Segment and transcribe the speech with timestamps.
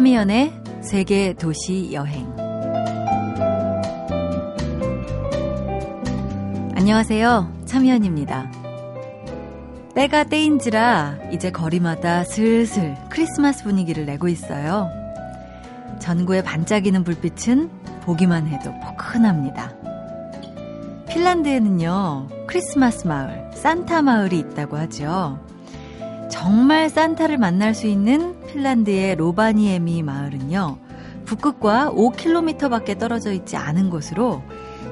[0.00, 2.26] 참이연의 세계 도시 여행.
[6.74, 7.52] 안녕하세요.
[7.66, 8.50] 참이연입니다.
[9.94, 14.88] 때가 때인지라 이제 거리마다 슬슬 크리스마스 분위기를 내고 있어요.
[15.98, 17.68] 전구에 반짝이는 불빛은
[18.00, 19.74] 보기만 해도 포근합니다.
[21.10, 25.38] 핀란드에는요, 크리스마스 마을, 산타 마을이 있다고 하죠.
[26.30, 30.78] 정말 산타를 만날 수 있는 핀란드의 로바니에미 마을은요,
[31.24, 34.42] 북극과 5km 밖에 떨어져 있지 않은 곳으로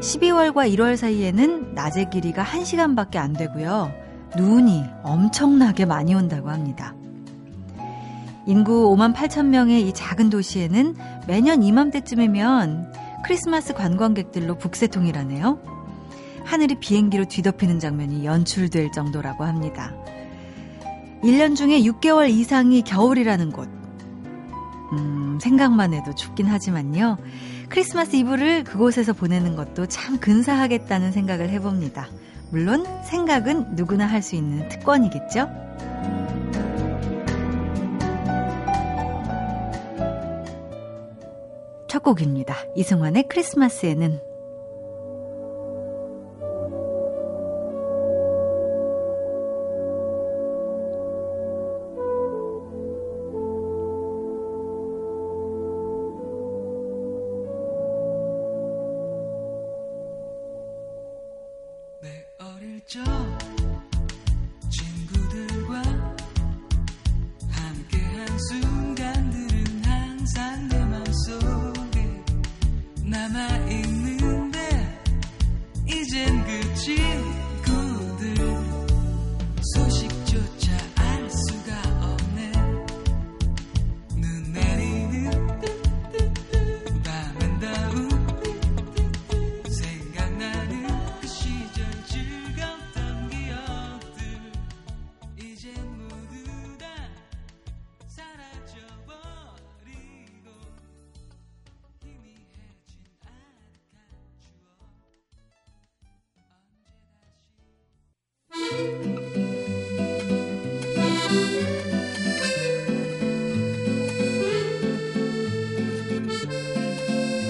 [0.01, 3.93] 12월과 1월 사이에는 낮의 길이가 1시간밖에 안 되고요.
[4.37, 6.95] 눈이 엄청나게 많이 온다고 합니다.
[8.47, 10.95] 인구 5만 8천 명의 이 작은 도시에는
[11.27, 12.93] 매년 이맘때쯤이면
[13.25, 15.59] 크리스마스 관광객들로 북새통이라네요.
[16.45, 19.93] 하늘이 비행기로 뒤덮이는 장면이 연출될 정도라고 합니다.
[21.23, 23.69] 1년 중에 6개월 이상이 겨울이라는 곳.
[24.93, 27.19] 음, 생각만 해도 춥긴 하지만요.
[27.69, 32.09] 크리스마스 이브를 그곳에서 보내는 것도 참 근사하겠다는 생각을 해봅니다.
[32.51, 35.49] 물론 생각은 누구나 할 수 있는 특권이겠죠?
[41.89, 42.55] 첫 곡입니다.
[42.77, 44.21] 이승환의 크리스마스에는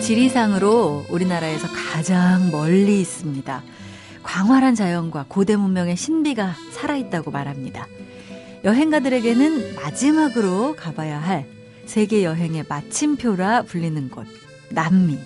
[0.08, 3.62] 지리상으로 우리나라에서 가장 멀리 있습니다.
[4.22, 7.86] 광활한 자연과 고대 문명의 신비가 살아있다고 말합니다.
[8.64, 11.46] 여행가들에게는 마지막으로 가봐야 할
[11.84, 14.26] 세계 여행의 마침표라 불리는 곳,
[14.70, 15.18] 남미.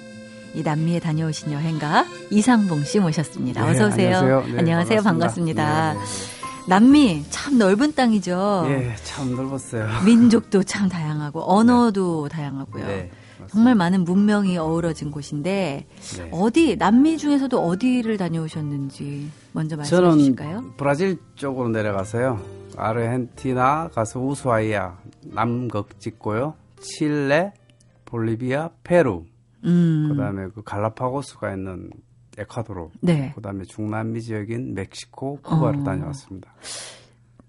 [0.55, 3.65] 이 남미에 다녀오신 여행가 이상봉 씨 모셨습니다.
[3.65, 4.11] 어서 오세요.
[4.11, 4.53] 네, 안녕하세요.
[4.53, 5.03] 네, 안녕하세요.
[5.03, 5.65] 반갑습니다.
[5.65, 5.93] 반갑습니다.
[5.93, 6.69] 네, 네.
[6.69, 8.67] 남미 참 넓은 땅이죠.
[8.69, 10.03] 예, 참 넓었어요.
[10.05, 13.22] 민족도 참 다양하고 언어도 다양하고요.
[13.49, 15.87] 정말 많은 문명이 어우러진 곳인데
[16.17, 16.31] 네.
[16.33, 20.75] 어디 남미 중에서도 어디를 다녀오셨는지 먼저 말씀해 주실까요?
[20.77, 22.41] 브라질 쪽으로 내려가서요.
[22.77, 26.55] 아르헨티나 가서 우수아이아 남극 찍고요.
[26.81, 27.53] 칠레,
[28.05, 29.25] 볼리비아, 페루.
[29.65, 30.09] 음.
[30.11, 31.91] 그다음에 그 갈라파고스가 있는
[32.39, 32.89] 에콰도르.
[33.01, 33.33] 네.
[33.35, 35.85] 그다음에 중남미 지역인 멕시코, 쿠바를 어.
[35.85, 36.53] 다녀왔습니다.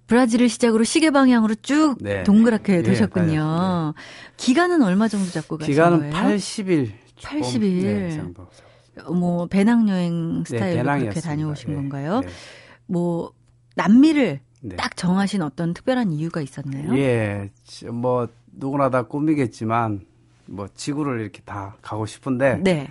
[0.07, 2.23] 브라질을 시작으로 시계 방향으로 쭉 네.
[2.23, 3.93] 동그랗게 예, 도셨군요.
[3.95, 4.03] 네.
[4.37, 6.13] 기간은 얼마 정도 잡고 가신 기간은 거예요?
[6.13, 6.91] 80일.
[7.17, 7.83] 80일.
[7.83, 8.47] 네, 정도.
[9.11, 12.19] 뭐 배낭 여행 네, 스타일로 그렇게 다녀오신 네, 건가요?
[12.19, 12.27] 네.
[12.85, 13.31] 뭐
[13.75, 14.39] 남미를
[14.77, 16.95] 딱 정하신 어떤 특별한 이유가 있었나요?
[16.97, 17.49] 예,
[17.91, 20.01] 뭐 누구나 다 꿈이겠지만
[20.45, 22.87] 뭐 지구를 이렇게 다 가고 싶은데 네.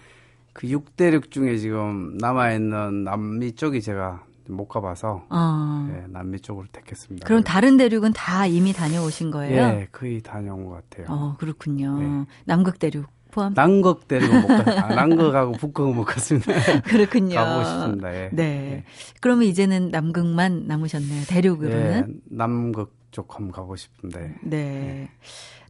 [0.52, 5.88] 그 6대륙 중에 지금 남아 있는 남미 쪽이 제가 못 가봐서 어.
[5.92, 7.26] 예, 남미 쪽으로 택했습니다.
[7.26, 9.62] 그럼 다른 대륙은 다 이미 다녀오신 거예요?
[9.62, 11.06] 예, 거의 다녀온 것 같아요.
[11.08, 11.98] 어, 그렇군요.
[11.98, 12.24] 네.
[12.44, 13.54] 남극 대륙 포함?
[13.54, 14.54] 남극 대륙은 못 가,
[14.86, 16.52] 아, 남극하고 북극은 못 갔습니다.
[16.84, 17.34] 그렇군요.
[17.36, 18.14] 가보고 싶습니다.
[18.14, 18.30] 예.
[18.32, 18.42] 네.
[18.44, 18.84] 예.
[19.20, 21.24] 그러면 이제는 남극만 남으셨네요.
[21.28, 22.06] 대륙으로는?
[22.08, 24.34] 예, 남극 쪽 한번 가고 싶은데.
[24.42, 24.56] 네.
[24.56, 25.08] 예.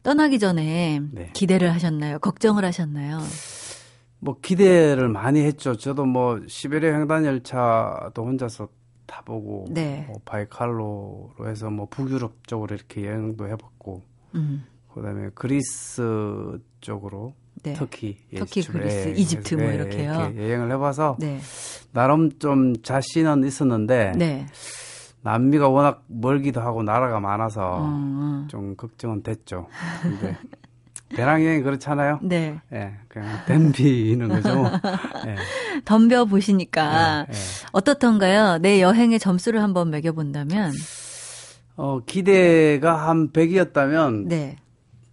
[0.03, 1.29] 떠나기 전에 네.
[1.33, 2.19] 기대를 하셨나요?
[2.19, 3.19] 걱정을 하셨나요?
[4.23, 5.75] 뭐 기대를 많이 했죠.
[5.75, 8.69] 저도 뭐 시베리아 횡단 열차도 혼자서
[9.05, 10.05] 타보고 네.
[10.07, 14.01] 뭐 바이칼로로 해서 뭐 북유럽 쪽으로 이렇게 여행도 해봤고
[14.35, 14.65] 음.
[14.93, 17.33] 그다음에 그리스 쪽으로
[17.63, 17.73] 네.
[17.73, 20.13] 터키, 예, 터키, 그리스, 예, 이집트 뭐 예, 이렇게요.
[20.13, 21.39] 이렇게 여행을 해봐서 네.
[21.91, 24.45] 나름 좀 자신은 있었는데 네.
[25.21, 28.47] 남미가 워낙 멀기도 하고 나라가 많아서 어, 어.
[28.49, 29.67] 좀 걱정은 됐죠.
[30.01, 30.37] 근데
[31.15, 32.19] 배낭여행 그렇잖아요.
[32.21, 32.59] 네.
[32.73, 34.65] 예, 그냥 덤비는 거죠.
[35.27, 35.35] 예.
[35.85, 37.37] 덤벼 보시니까 예, 예.
[37.71, 38.57] 어떻던가요?
[38.59, 40.73] 내 여행의 점수를 한번 매겨본다면?
[41.75, 44.27] 어, 기대가 한 100이었다면.
[44.27, 44.57] 네.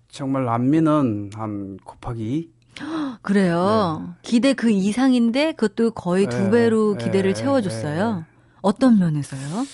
[0.08, 2.50] 정말 난민은 한 곱하기 2?
[3.23, 4.02] 그래요.
[4.06, 4.12] 네.
[4.23, 6.50] 기대 그 이상인데 그것도 거의 두 네.
[6.50, 7.05] 배로 네.
[7.05, 8.17] 기대를 채워줬어요.
[8.17, 8.25] 네.
[8.62, 9.67] 어떤 면에서요?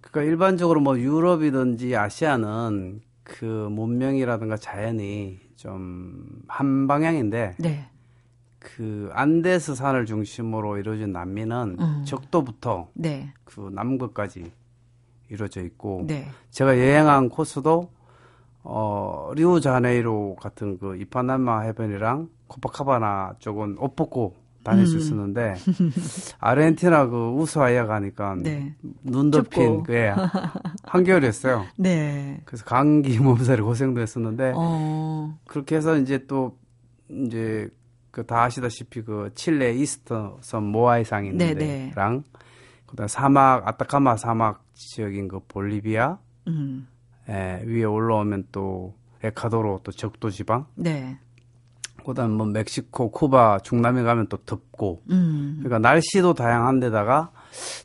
[0.00, 7.86] 그러니까 일반적으로 뭐 유럽이든지 아시아는 그 문명이라든가 자연이 좀 한 방향인데 네.
[8.58, 12.04] 그 안데스 산을 중심으로 이루어진 난민은 음.
[12.04, 13.32] 적도부터 네.
[13.44, 14.52] 그 남극까지
[15.30, 16.28] 이루어져 있고 네.
[16.50, 17.90] 제가 여행한 코스도
[18.62, 24.86] 어 리우자네이로 같은 그 이파나마 해변이랑 코파카바나 쪽은 옷 벗고 다닐 음.
[24.86, 25.54] 수 있었는데
[26.40, 28.74] 아르헨티나 그 우스아이아 가니까 네.
[29.02, 29.92] 눈 덮인 그
[30.84, 31.66] 한겨울이었어요.
[31.76, 32.40] 네.
[32.44, 35.38] 그래서 감기 몸살이 고생도 했었는데 어.
[35.46, 36.58] 그렇게 해서 이제 또
[37.08, 37.68] 이제
[38.10, 42.22] 그 다 아시다시피 그 칠레 이스터섬 모아이상 있는데랑 네, 네.
[42.86, 46.86] 그다음 사막 아타카마 사막 지역인 그 볼리비아 음.
[47.28, 51.18] 예, 위에 올라오면 또 에콰도르 또 적도 지방 네.
[52.04, 55.02] 그다음 뭐 멕시코, 쿠바, 중남미 가면 또 덥고.
[55.10, 55.56] 음.
[55.58, 57.30] 그러니까 날씨도 다양한데다가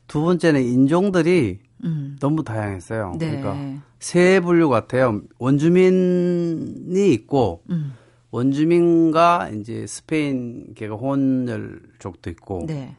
[0.07, 2.17] 두 번째는 인종들이 음.
[2.19, 3.15] 너무 다양했어요.
[3.17, 3.39] 네.
[3.39, 5.21] 그러니까 세 분류 같아요.
[5.37, 7.93] 원주민이 있고 음.
[8.31, 12.95] 원주민과 이제 스페인 개가 혼혈족도 있고 네.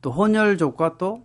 [0.00, 1.24] 또 혼혈족과 또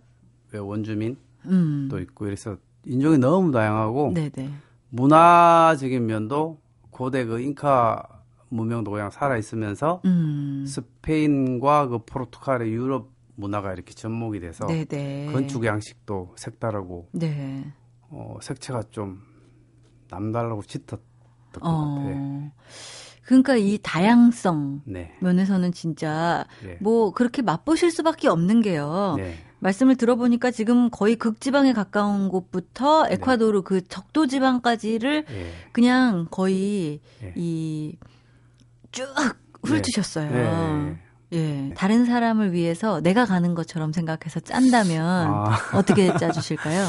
[0.52, 1.88] 원주민 음.
[1.90, 2.56] 도 있고 그래서
[2.86, 4.30] 인종이 너무 다양하고 네네.
[4.34, 4.50] 네.
[4.90, 6.58] 문화적인 면도
[6.90, 8.13] 고대 그 잉카
[8.54, 10.64] 문명도 그냥 살아 있으면서 음.
[10.66, 14.84] 스페인과 그 포르투갈의 유럽 문화가 이렇게 접목이 돼서 네네.
[14.84, 15.26] 네.
[15.32, 17.64] 건축 양식도 색다르고 네.
[18.10, 19.20] 어, 색채가 좀
[20.08, 21.00] 남다르고 짙었던
[21.52, 21.94] 것 어.
[21.96, 22.52] 같아요.
[23.24, 25.16] 그러니까 이 다양성 네.
[25.20, 26.76] 면에서는 진짜 네.
[26.80, 29.14] 뭐 그렇게 맛보실 수밖에 없는 게요.
[29.16, 29.34] 네.
[29.60, 33.14] 말씀을 들어보니까 지금 거의 극지방에 가까운 곳부터 네.
[33.14, 35.52] 에콰도르 그 적도 지방까지를 네.
[35.72, 37.00] 그냥 거의
[37.34, 37.96] 이
[38.94, 39.06] 쭉
[39.64, 40.30] 훑으셨어요.
[40.30, 40.96] 네.
[41.32, 41.38] 예.
[41.38, 41.74] 네.
[41.76, 45.58] 다른 사람을 위해서 내가 가는 것처럼 생각해서 짠다면 아.
[45.74, 46.86] 어떻게 짜주실까요?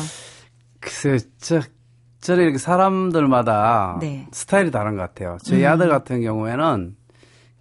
[0.79, 1.61] 글쎄요, 저,
[2.21, 4.27] 저는 이렇게 사람들마다 네.
[4.31, 5.37] 스타일이 다른 것 같아요.
[5.43, 5.67] 저희 음.
[5.67, 6.95] 아들 같은 경우에는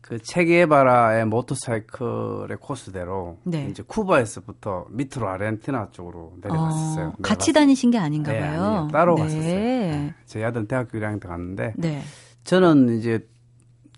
[0.02, 3.69] 그 체게바라의 모터사이클의 코스대로 네.
[3.70, 7.06] 이제 쿠바에서부터 밑으로 아르헨티나 쪽으로 내려갔었어요.
[7.06, 8.62] 어, 같이 다니신 게 아닌가 네, 봐요.
[8.62, 8.88] 아니에요.
[8.93, 9.23] 따로 네.
[9.23, 9.43] 갔었어요.
[9.43, 10.14] 네.
[10.26, 12.02] 저희 아들 대학교 1학년 때 갔는데 네.
[12.44, 13.26] 저는 이제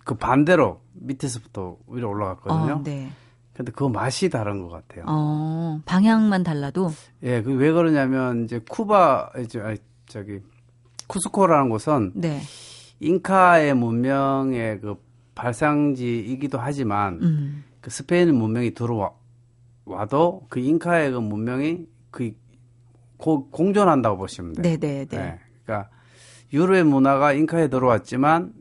[0.07, 2.75] 그 반대로 밑에서부터 위로 올라갔거든요.
[2.75, 3.11] 어, 네.
[3.53, 5.05] 근데 그 맛이 다른 것 같아요.
[5.09, 6.91] 어, 방향만 달라도?
[7.25, 10.41] 예, 그 왜 그러냐면 이제 쿠바 이제 아니, 저기
[11.09, 12.41] 쿠스코라는 곳은 네.
[13.01, 14.95] 잉카의 문명의 그
[15.35, 17.65] 발상지이기도 하지만 음.
[17.81, 19.11] 그 스페인 문명이 들어와
[19.87, 22.31] 와도 그 잉카의 그 문명이 그
[23.17, 24.63] 고, 공존한다고 보시면 돼요.
[24.63, 25.07] 네네네.
[25.07, 25.41] 네, 네.
[25.65, 25.91] 그러니까
[26.53, 28.53] 유럽의 문화가 잉카에 들어왔지만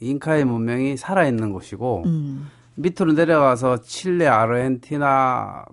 [0.00, 2.48] 잉카의 문명이 살아있는 곳이고 음.
[2.76, 5.64] 밑으로 내려가서 칠레, 아르헨티나,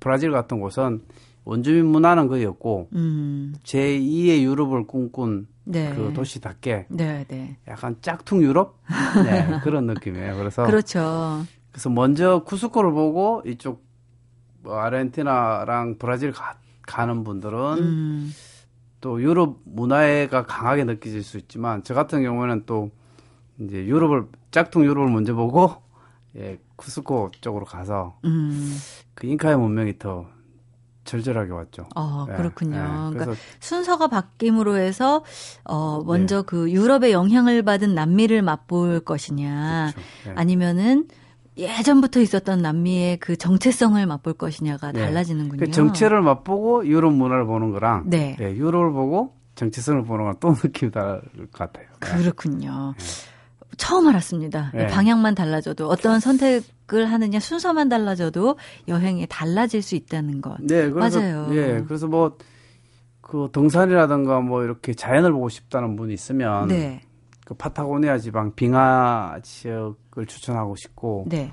[0.00, 1.02] 브라질 같은 곳은
[1.44, 3.54] 원주민 문화는 거의 없고 음.
[3.64, 5.92] 제2의 유럽을 꿈꾼 네.
[5.94, 7.56] 그 도시답게 네, 네.
[7.68, 8.80] 약간 짝퉁 유럽
[9.24, 10.36] 네, 그런 느낌이에요.
[10.36, 11.44] 그래서 그렇죠.
[11.70, 13.84] 그래서 먼저 쿠스코를 보고 이쪽
[14.62, 18.32] 뭐 아르헨티나랑 브라질 가, 가는 분들은 음.
[19.00, 22.90] 또 유럽 문화가 강하게 느껴질 수 있지만 저 같은 경우에는 또
[23.60, 25.74] 이제 유럽을 짝퉁 유럽을 먼저 보고
[26.36, 28.76] 예 쿠스코 쪽으로 가서 음.
[29.14, 30.26] 그 잉카의 문명이 더
[31.04, 31.86] 절절하게 왔죠.
[31.94, 32.76] 아, 예, 그렇군요.
[32.76, 35.22] 예, 그러니까 순서가 바뀜으로 해서
[35.64, 36.46] 어 먼저 네.
[36.46, 40.08] 그 유럽의 영향을 받은 남미를 맛볼 것이냐 그렇죠.
[40.30, 40.32] 예.
[40.34, 41.06] 아니면은
[41.56, 45.04] 예전부터 있었던 남미의 그 정체성을 맛볼 것이냐가 네.
[45.04, 45.58] 달라지는군요.
[45.60, 48.36] 그 정체를 맛보고 유럽 문화를 보는 거랑 네.
[48.40, 51.20] 예, 유럽을 보고 정체성을 보는 건 또 느낌이 다를
[51.52, 51.86] 것 같아요.
[52.00, 52.94] 그렇군요.
[53.74, 53.76] 네.
[53.76, 54.70] 처음 알았습니다.
[54.74, 54.86] 네.
[54.86, 58.56] 방향만 달라져도 어떤 선택을 하느냐 순서만 달라져도
[58.88, 60.56] 여행이 달라질 수 있다는 것.
[60.60, 61.48] 네, 그래서, 맞아요.
[61.52, 62.36] 예, 그래서 뭐
[63.24, 67.00] 그 등산이라든가 뭐 이렇게 자연을 보고 싶다는 분이 있으면 네.
[67.46, 71.50] 그 파타고니아 지방 빙하 지역을 추천하고 싶고 네.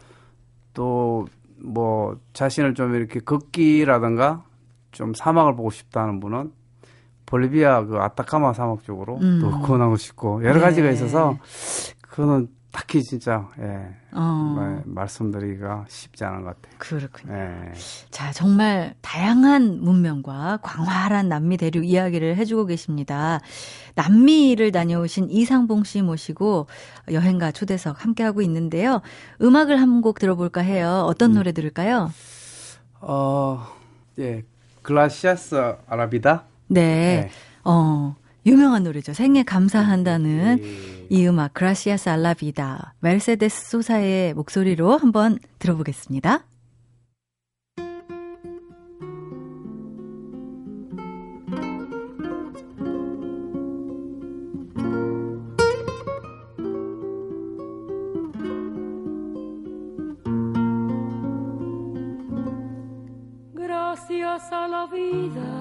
[0.73, 4.43] 또뭐 자신을 좀 이렇게 걷기라든가
[4.91, 6.51] 좀 사막을 보고 싶다는 분은
[7.25, 9.39] 볼리비아 그 아타카마 사막 쪽으로 음.
[9.41, 10.93] 또 권하고 싶고 여러 가지가 네.
[10.93, 11.37] 있어서
[12.11, 14.81] 그거는 딱히 진짜 예, 어.
[14.85, 16.75] 말씀드리기가 쉽지 않은 것 같아요.
[16.77, 17.33] 그렇군요.
[17.33, 17.73] 예.
[18.11, 23.39] 자 정말 다양한 문명과 광활한 남미 대륙 이야기를 해주고 계십니다.
[23.95, 26.67] 남미를 다녀오신 이상봉 씨 모시고
[27.11, 29.01] 여행가 초대석 함께 하고 있는데요.
[29.41, 31.05] 음악을 한 곡 들어볼까 해요.
[31.07, 31.35] 어떤 음.
[31.35, 32.13] 노래 들을까요?
[33.01, 33.67] 어,
[34.19, 34.43] 예,
[34.81, 36.45] 글라시아스 아라비다.
[36.67, 36.81] 네.
[37.25, 37.29] 네.
[37.63, 38.15] 어.
[38.45, 39.13] 유명한 노래죠.
[39.13, 41.07] 생애 감사한다는 예.
[41.09, 46.45] 이 음악 그라시아스 알라비다 멜세데스 소사의 목소리로 한번 들어보겠습니다.
[64.53, 65.60] a la vida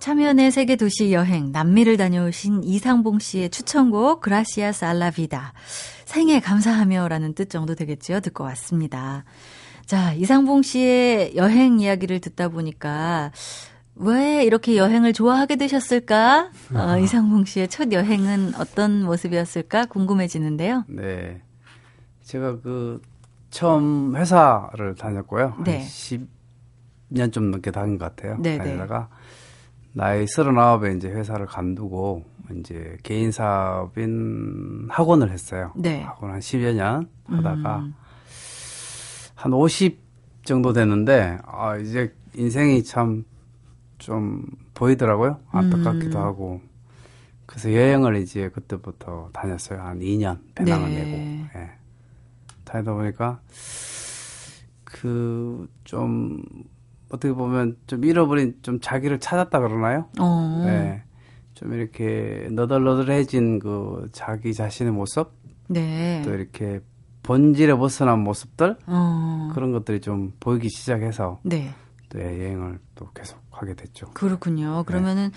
[0.00, 5.52] 참여연의 세계 도시 여행 남미를 다녀오신 이상봉 씨의 추천곡 그라시아스 알라비다
[6.06, 8.20] 생애 감사하며라는 뜻 정도 되겠죠.
[8.20, 9.24] 듣고 왔습니다.
[9.84, 13.30] 자, 이상봉 씨의 여행 이야기를 듣다 보니까
[13.94, 16.50] 왜 이렇게 여행을 좋아하게 되셨을까?
[16.74, 16.96] 어, 아.
[16.98, 20.84] 이상봉 씨의 첫 여행은 어떤 모습이었을까 궁금해지는데요.
[20.88, 21.42] 네.
[22.22, 23.02] 제가 그
[23.50, 25.56] 처음 회사를 다녔고요.
[25.62, 25.86] 네.
[27.12, 28.38] 10년 좀 넘게 다닌 것 같아요.
[28.40, 28.64] 네네.
[28.64, 29.10] 다니다가
[29.92, 32.24] 나이 서른아홉에 이제 회사를 간두고
[32.58, 35.72] 이제 개인 사업인 학원을 했어요.
[35.76, 36.02] 네.
[36.02, 37.94] 학원 한 10여 년 하다가 음.
[39.36, 39.96] 한50
[40.44, 43.24] 정도 됐는데 아 이제 인생이 참
[44.00, 45.40] 좀 보이더라고요.
[45.50, 46.24] 안타깝기도 음.
[46.24, 46.60] 하고
[47.44, 49.78] 그래서 여행을 이제 그때부터 다녔어요.
[49.82, 51.04] 한 2년 배낭을 네.
[51.04, 51.70] 내고 예.
[52.64, 53.40] 다니다 보니까
[54.84, 56.42] 그 좀
[57.10, 60.06] 어떻게 보면 좀 잃어버린 좀 자기를 찾았다 그러나요?
[60.18, 60.62] 어.
[60.64, 61.02] 네.
[61.54, 65.32] 좀 이렇게 너덜너덜해진 그 자기 자신의 모습,
[65.68, 66.22] 네.
[66.24, 66.80] 또 이렇게
[67.22, 69.50] 본질에 벗어난 모습들 어.
[69.54, 71.74] 그런 것들이 좀 보이기 시작해서 네.
[72.08, 74.06] 또 여행을 또 계속 하게 됐죠.
[74.14, 74.78] 그렇군요.
[74.78, 74.82] 네.
[74.86, 75.30] 그러면은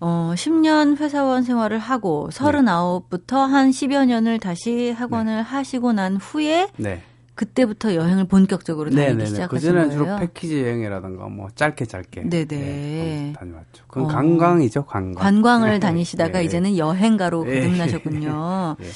[0.00, 5.40] 어 10년 회사원 생활을 하고 39부터 한 10여 년을 다시 학원을 네.
[5.40, 7.02] 하시고 난 후에 네.
[7.34, 9.26] 그때부터 여행을 본격적으로 다니기 네네네.
[9.26, 10.04] 시작하신 그전에는 거예요?
[10.04, 12.46] 주로 패키지 여행이라든가 뭐 짧게 짧게 네네.
[12.46, 13.84] 네, 다녀왔죠.
[13.88, 14.08] 그건 어.
[14.08, 15.14] 관광이죠, 관광.
[15.22, 15.78] 관광을 네.
[15.80, 16.44] 다니시다가 네.
[16.44, 17.60] 이제는 여행가로 네.
[17.60, 18.76] 거듭나셨군요.
[18.80, 18.86] 네.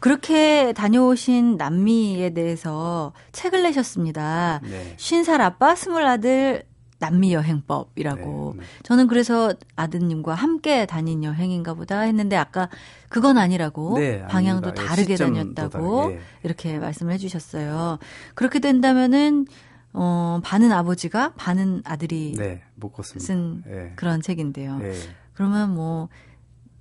[0.00, 4.60] 그렇게 다녀오신 남미에 대해서 책을 내셨습니다.
[4.62, 4.94] 네.
[4.96, 6.62] 50살 아빠, 스물 아들,
[6.98, 8.54] 남미 여행법이라고.
[8.56, 8.66] 네, 네.
[8.82, 12.68] 저는 그래서 아드님과 함께 다닌 여행인가 보다 했는데 아까
[13.08, 14.88] 그건 아니라고 네, 방향도 아닙니다.
[14.88, 16.20] 다르게 다녔다고 예.
[16.42, 17.98] 이렇게 말씀을 해 주셨어요.
[18.34, 19.46] 그렇게 된다면은
[19.92, 22.62] 어 반은 아버지가 반은 아들이 네,
[23.02, 23.92] 쓴 예.
[23.96, 24.80] 그런 책인데요.
[24.82, 24.92] 예.
[25.34, 26.08] 그러면 뭐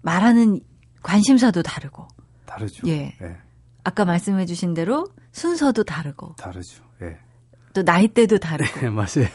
[0.02, 0.60] 말하는
[1.04, 2.08] 관심사도 다르고
[2.46, 2.88] 다르죠.
[2.88, 3.16] 예.
[3.22, 3.38] 예.
[3.84, 6.84] 아까 말씀해 주신 대로 순서도 다르고 다르죠.
[7.02, 7.18] 예.
[7.74, 8.80] 또 나이대도 다르고.
[8.82, 9.30] 네, 맞아요.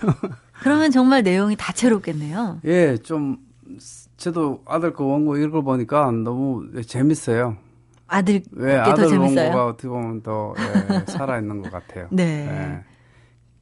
[0.62, 2.61] 그러면 정말 내용이 다채롭겠네요.
[2.64, 3.38] 예, 좀
[4.16, 7.57] 저도 아들 거 원고 읽어보니까 너무 재밌어요.
[8.07, 12.09] 아들 왜 아들 원고가 어떻게 보면 더 예, 살아 있는 것 같아요.
[12.11, 12.47] 네.
[12.47, 12.85] 예.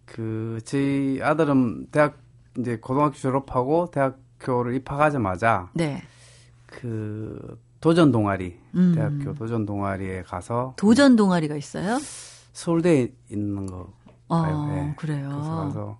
[0.05, 2.19] 그 저희 아들은 대학
[2.59, 6.03] 이제 고등학교 졸업하고 대학교를 입학하자마자 네.
[6.67, 8.93] 그 도전 동아리 음.
[8.95, 11.99] 대학교 도전 동아리에 가서 도전 동아리가 있어요?
[12.53, 13.93] 서울대에 있는 거
[14.29, 14.95] 아, 네.
[14.97, 15.29] 그래요.
[15.29, 15.99] 그래서 가서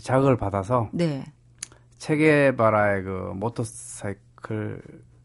[0.00, 1.24] 자극을 받아서 네.
[1.98, 4.82] 체게바라의 그 모터사이클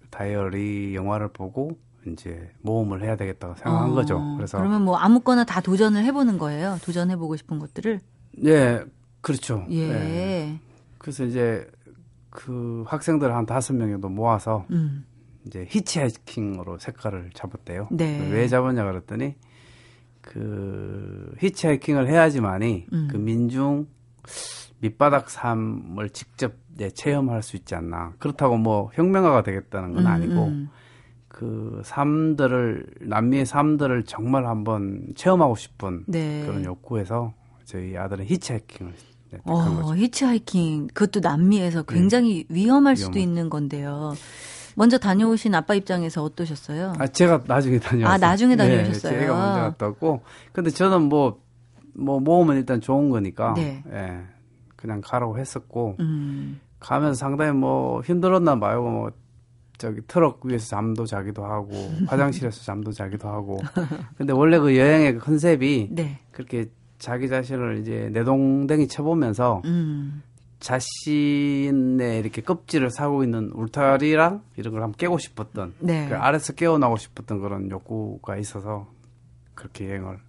[0.10, 4.36] 다이어리 영화를 보고 이제 모험을 해야 되겠다고 생각한 어, 거죠.
[4.38, 6.78] 그래서 그러면 뭐 아무거나 다 도전을 해보는 거예요.
[6.84, 8.00] 도전해보고 싶은 것들을.
[8.38, 8.84] 네,
[9.22, 9.66] 그렇죠.
[9.70, 9.88] 예.
[9.88, 10.60] 네.
[10.98, 11.70] 그래서 이제
[12.30, 15.06] 그 학생들 한 다섯 명 정도 모아서 음.
[15.46, 17.90] 이제 히치하이킹으로 색깔을 잡았대요.
[17.92, 18.30] 네.
[18.32, 19.36] 왜 잡았냐 그랬더니
[20.22, 23.08] 그 히치하이킹을 해야지만이 음.
[23.12, 23.88] 그 민중
[24.80, 28.14] 밑바닥 삶을 직접 네, 체험할 수 있지 않나.
[28.20, 30.70] 그렇다고 뭐 혁명가가 되겠다는 건 음, 아니고 음.
[31.28, 36.44] 그 삶들을 남미의 삶들을 정말 한번 체험하고 싶은 네.
[36.46, 37.34] 그런 욕구에서
[37.66, 38.94] 저희 아들은 히치하이킹을
[39.32, 42.56] 네, 어, 히치하이킹 그것도 남미에서 굉장히 네.
[42.56, 43.30] 위험할 수도 위험한.
[43.30, 44.14] 있는 건데요.
[44.76, 46.94] 먼저 다녀오신 아빠 입장에서 어떠셨어요?
[46.98, 48.14] 아, 제가 나중에 다녀왔어요.
[48.14, 49.14] 아, 나중에 네, 다녀오셨어요?
[49.14, 50.22] 네, 제가 먼저 갔다 왔고.
[50.54, 51.42] 근데 저는 뭐,
[51.94, 53.54] 뭐, 모으면 일단 좋은 거니까.
[53.56, 53.84] 네.
[53.92, 54.20] 예.
[54.76, 55.98] 그냥 가라고 했었고.
[56.00, 56.60] 음.
[56.80, 58.82] 가면서 상당히 뭐 힘들었나 봐요.
[58.82, 59.12] 뭐,
[59.78, 61.72] 저기 트럭 위에서 잠도 자기도 하고,
[62.08, 63.60] 화장실에서 잠도 자기도 하고.
[64.18, 65.90] 근데 원래 그 여행의 그 컨셉이.
[65.92, 66.20] 네.
[66.32, 69.62] 그렇게 자기 자신을 이제 내동댕이 쳐보면서.
[69.66, 70.24] 음.
[70.60, 76.08] 자신의 이렇게 껍질을 사고 있는 울타리랑 이런 걸 한번 깨고 싶었던 네.
[76.10, 78.88] 그 아래서 깨어나고 싶었던 그런 욕구가 있어서
[79.56, 80.20] 그렇게 여행을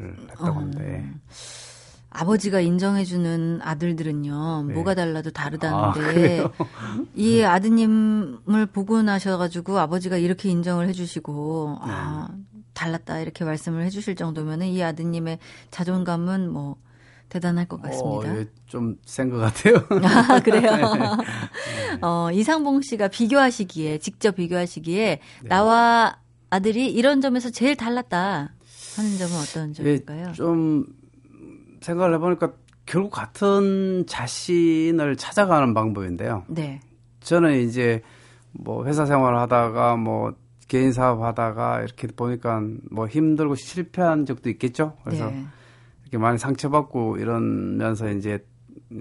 [0.00, 0.84] 했다고 합니다.
[0.84, 1.04] 예.
[2.10, 4.74] 아버지가 인정해주는 아들들은요, 네.
[4.74, 6.52] 뭐가 달라도 아, 다르다는데, 그래요?
[7.14, 12.28] 이 아드님을 보고 나셔가지고 아버지가 이렇게 인정을 해주시고, 아,
[12.72, 15.38] 달랐다, 이렇게 말씀을 해주실 정도면은 이 아드님의
[15.70, 16.76] 자존감은 뭐,
[17.28, 18.32] 대단할 것 같습니다.
[18.32, 19.84] 어, 예, 좀센 것 같아요.
[20.30, 20.70] 아, 그래요?
[20.94, 21.98] 네.
[22.00, 25.48] 어, 이상봉 씨가 비교하시기에, 직접 비교하시기에, 네.
[25.48, 28.54] 나와 아들이 이런 점에서 제일 달랐다
[28.96, 30.28] 하는 점은 어떤 점일까요?
[30.28, 30.86] 예, 좀
[31.80, 32.52] 생각을 해보니까
[32.86, 36.44] 결국 같은 자신을 찾아가는 방법인데요.
[36.48, 36.80] 네.
[37.20, 38.02] 저는 이제
[38.52, 40.34] 뭐 회사 생활을 하다가 뭐
[40.68, 44.96] 개인 사업 하다가 이렇게 보니까 뭐 힘들고 실패한 적도 있겠죠.
[45.04, 45.44] 그래서 네.
[46.02, 48.44] 이렇게 많이 상처받고 이러면서 이제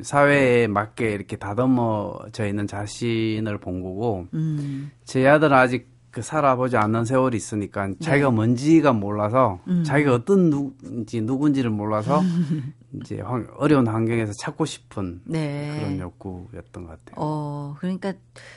[0.01, 7.03] 사회에 맞게 이렇게 다듬어져 있는 자신을 본 거고 음, 제 아들은 아직 그 살아보지 않는
[7.03, 9.73] 세월이 있으니까 자기가 뭔지가 몰라서 네.
[9.73, 9.83] 음.
[9.83, 12.23] 자기가 어떤 누군지 누군지를 몰라서
[13.03, 15.75] 이제 환- 어려운 환경에서 찾고 싶은 네.
[15.77, 17.15] 그런 욕구였던 것 같아요.
[17.17, 18.13] 어, 그러니까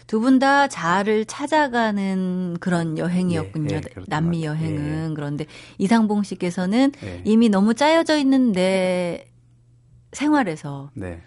[0.07, 3.75] 두 분 다 자아를 찾아가는 그런 여행이었군요.
[3.75, 4.45] 예, 예, 남미.
[4.45, 5.15] 여행은.
[5.15, 5.45] 그런데
[5.79, 7.23] 이상봉 씨께서는 예.
[7.25, 9.27] 이미 너무 짜여져 있는 내
[10.13, 11.21] 생활에서 네.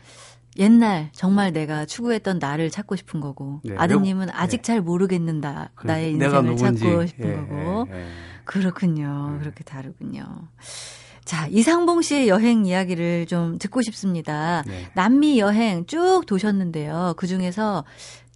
[0.57, 4.61] 옛날 정말 내가 추구했던 나를 찾고 싶은 거고 네, 아드님은 명- 아직 네.
[4.63, 6.57] 잘 모르겠는 나, 그 나의 인생을.
[6.57, 8.05] 찾고 싶은 예, 거고 예, 예.
[8.43, 9.31] 그렇군요.
[9.33, 9.39] 네.
[9.39, 10.25] 그렇게 다르군요.
[11.23, 14.63] 자, 이상봉 씨의 여행 이야기를 좀 듣고 싶습니다.
[14.67, 14.89] 네.
[14.95, 17.13] 남미 여행 쭉 도셨는데요.
[17.15, 17.85] 그 중에서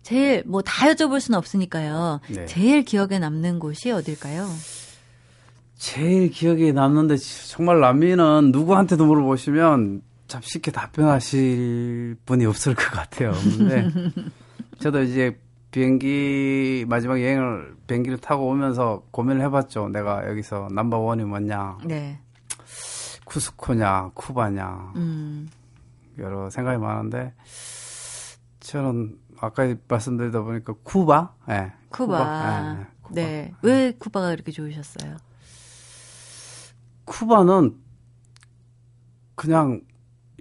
[0.03, 2.21] 제일 뭐 다 여쭤볼 수는 없으니까요.
[2.29, 2.45] 네.
[2.45, 4.47] 제일 기억에 남는 곳이 어딜까요?
[5.77, 7.17] 제일 기억에 남는데
[7.49, 13.31] 정말 남미는 누구한테도 물어보시면 참 쉽게 답변하실 분이 없을 것 같아요.
[13.31, 13.87] 근데
[14.79, 15.39] 저도 이제
[15.71, 19.89] 비행기 마지막 여행을 비행기를 타고 오면서 고민을 해봤죠.
[19.89, 22.19] 내가 여기서 넘버 원이 뭐냐, 네.
[23.25, 25.49] 쿠스코냐, 쿠바냐 음.
[26.17, 27.33] 여러 생각이 많은데
[28.61, 32.79] 저는 아까 말씀드리다 보니까 쿠바, 예, 쿠바.
[32.79, 33.13] 예, 쿠바.
[33.13, 33.53] 네.
[33.61, 35.17] 왜 쿠바가 그렇게 좋으셨어요?
[37.03, 37.75] 쿠바는
[39.35, 39.81] 그냥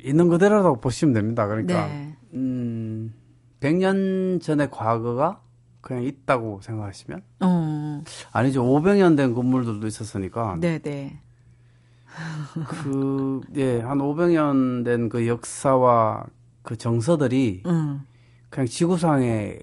[0.05, 1.47] 있는 그대로라고 보시면 됩니다.
[1.47, 2.17] 그러니까 네.
[2.35, 3.15] 음,
[3.61, 5.41] 100년 전의 과거가
[5.81, 8.03] 그냥 있다고 생각하시면 어.
[8.33, 8.65] 아니죠.
[8.65, 11.21] 500년 된 건물들도 있었으니까 네, 네.
[12.69, 16.27] 그 예, 한 500년 된 그 역사와
[16.63, 18.03] 그 정서들이 음.
[18.51, 19.59] 그냥 지구상에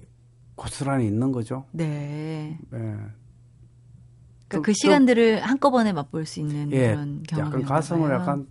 [0.54, 1.64] 고스란히 있는 거죠.
[1.72, 2.58] 네.
[2.60, 2.66] 예.
[2.68, 3.10] 그러니까
[4.50, 8.46] 좀- 그 시간들을 한꺼번에 맛볼 수 있는 예, 그런 경험이 약간 가슴을 약간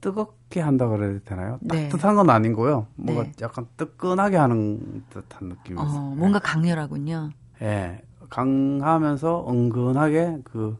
[0.00, 1.58] 뜨겁게 한다 그래야 되나요?
[1.60, 1.88] 네.
[1.88, 2.86] 따뜻한 건 아니고요.
[2.96, 3.32] 뭔가 네.
[3.42, 5.98] 약간 뜨끈하게 하는 듯한 느낌이었어요.
[5.98, 7.30] 어, 뭔가 강렬하군요.
[7.62, 10.78] 예, 강하면서 은근하게 그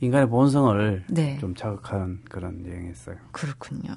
[0.00, 1.38] 인간의 본성을 네.
[1.38, 3.16] 좀 자극하는 그런 여행이었어요.
[3.32, 3.94] 그렇군요.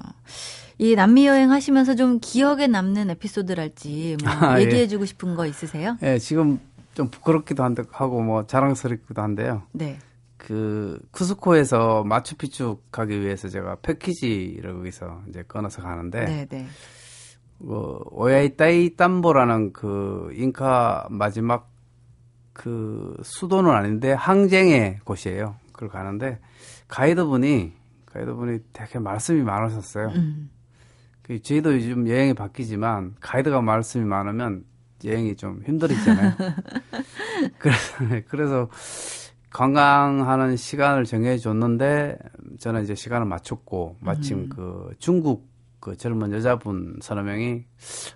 [0.78, 4.64] 이 남미 여행 하시면서 좀 기억에 남는 에피소드랄지 뭐 아, 예.
[4.64, 5.96] 얘기해주고 싶은 거 있으세요?
[6.02, 6.60] 예, 지금
[6.94, 9.62] 좀 부끄럽기도 한데 하고 뭐 자랑스럽기도 한데요.
[9.72, 9.98] 네.
[10.46, 16.66] 그 쿠스코에서 마추픽추 가기 위해서 제가 패키지를 거기서 이제 끊어서 가는데 네, 네.
[17.58, 21.70] 그 오야이따이 땀보라는 그 잉카 마지막
[22.52, 25.56] 그 수도는 아닌데 항쟁의 곳이에요.
[25.72, 26.38] 그걸 가는데
[26.88, 27.72] 가이드분이
[28.04, 30.08] 가이드분이 되게 말씀이 많으셨어요.
[30.08, 30.50] 음.
[31.22, 34.64] 그 저희도 요즘 여행이 바뀌지만 가이드가 말씀이 많으면
[35.02, 36.34] 여행이 좀 힘들었잖아요.
[37.58, 38.68] 그래서 그래서
[39.54, 42.18] 관광하는 시간을 정해줬는데
[42.58, 47.64] 저는 이제 시간을 맞췄고 마침 그 중국 그 젊은 여자분 서너 명이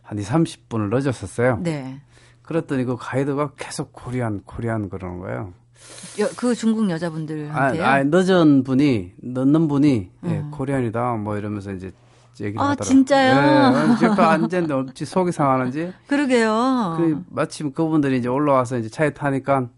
[0.03, 1.61] 한 2, 30분을 늦었었어요.
[1.63, 2.01] 네.
[2.43, 5.53] 그랬더니 그 가이드가 계속 코리안 코리안 그러는 거예요.
[6.19, 7.85] 여, 그 중국 아, 여자분들한테요?
[7.85, 10.51] 아 늦은 분이 늦는 분이 예, 음.
[10.51, 11.93] 코리안이다 뭐 이러면서 이제
[12.41, 12.85] 얘기를 아, 하더라고요.
[12.85, 13.93] 진짜요?
[13.93, 16.97] 예, 제가 앉았는데 어찌 속이 상하는지 그러게요.
[16.99, 19.69] 그 마침 그분들이 이제 올라와서 이제 차에 타니까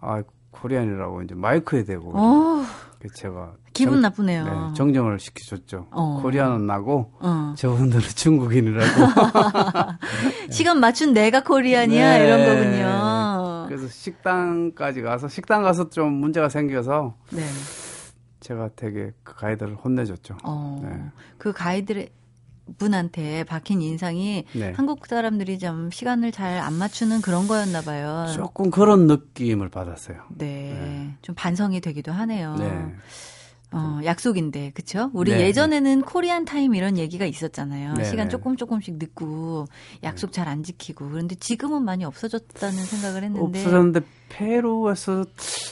[0.00, 0.22] 아
[0.62, 2.64] 코리안이라고 이제 마이크에 대고 어,
[3.00, 4.44] 그 제가 기분 정- 나쁘네요.
[4.44, 5.86] 네, 정정을 시켜줬죠.
[5.90, 6.20] 어.
[6.22, 7.54] 코리안은 나고 어.
[7.56, 8.86] 저분들은 중국인이라고.
[10.50, 12.24] 시간 맞춘 내가 코리안이야 네.
[12.26, 13.66] 이런 거군요.
[13.68, 17.42] 그래서 식당까지 가서 식당 가서 좀 문제가 생겨서 네.
[18.40, 20.36] 제가 되게 그 가이드를 혼내줬죠.
[20.44, 20.80] 어.
[20.82, 21.00] 네.
[21.38, 22.08] 그 가이드
[22.78, 24.72] 분한테 박힌 인상이 네.
[24.76, 28.26] 한국 사람들이 좀 시간을 잘 안 맞추는 그런 거였나 봐요.
[28.34, 30.18] 조금 그런 느낌을 받았어요.
[30.30, 31.14] 네.
[31.22, 32.56] 좀 반성이 되기도 하네요.
[32.56, 32.94] 네.
[33.72, 35.10] 어, 약속인데, 그쵸?
[35.14, 37.94] 우리 네, 예전에는 코리안 타임 이런 얘기가 있었잖아요.
[37.94, 38.30] 네, 시간 네.
[38.30, 39.66] 조금 조금씩 늦고,
[40.02, 41.08] 약속 잘 안 지키고.
[41.08, 43.60] 그런데 지금은 많이 없어졌다는 생각을 했는데.
[43.60, 45.24] 없어졌는데 페루에서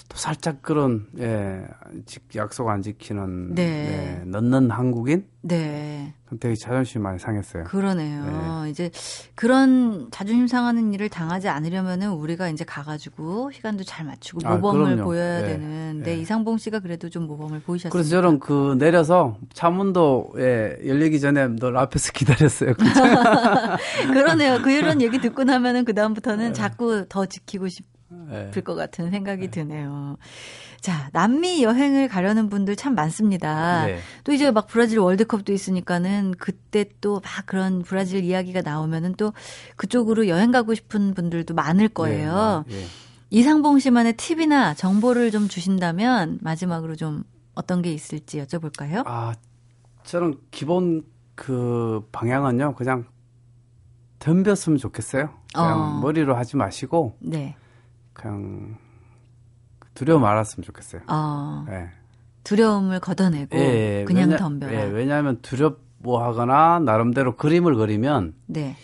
[0.08, 1.62] 또 살짝 그런 예
[2.04, 3.64] 지- 약속 안 지키는 네.
[3.64, 6.12] 네, 넣는 한국인 네.
[6.40, 7.64] 되게 자존심 많이 상했어요.
[7.64, 8.66] 그러네요.
[8.68, 8.90] 이제
[9.34, 15.04] 그런 자존심 상하는 일을 당하지 않으려면은 우리가 이제 가가지고 시간도 잘 맞추고 아, 모범을 그럼요.
[15.04, 16.20] 보여야 네, 되는데 네.
[16.20, 17.90] 이상봉 씨가 그래도 좀 모범을 보이셨어요.
[17.92, 22.74] 그래서 저는 그 내려서 차문도에 열리기 전에 늘 앞에서 기다렸어요.
[24.12, 24.60] 그러네요.
[24.62, 26.02] 그 이런 얘기 듣고 나면은 그 네.
[26.02, 27.86] 다음부터는 자꾸 더 지키고 싶.
[28.30, 28.60] 예.
[28.62, 30.16] 것 같은 생각이 드네요.
[30.80, 33.86] 자, 남미 여행을 가려는 분들 참 많습니다.
[33.86, 33.98] 네.
[34.24, 39.32] 또 이제 막 브라질 월드컵도 있으니까는 그때 또 막 그런 브라질 이야기가 나오면은 또
[39.76, 42.64] 그쪽으로 여행 가고 싶은 분들도 많을 거예요.
[42.68, 42.84] 네, 예.
[43.30, 49.02] 이상봉 씨만의 팁이나 정보를 좀 주신다면 마지막으로 좀 어떤 게 있을지 여쭤볼까요?
[49.06, 49.34] 아
[50.04, 53.04] 저는 기본 그 방향은요 그냥
[54.18, 55.30] 덤볐으면 좋겠어요.
[55.52, 56.00] 그냥 어.
[56.00, 57.54] 머리로 하지 마시고 네.
[58.18, 58.76] 그냥
[59.94, 61.02] 두려움 알았으면 좋겠어요.
[61.08, 61.88] 어, 예.
[62.44, 64.72] 두려움을 걷어내고 예, 그냥 왜냐- 덤벼라.
[64.72, 68.76] 예, 왜냐하면 두렵워하거나 나름대로 그림을 그리면 네.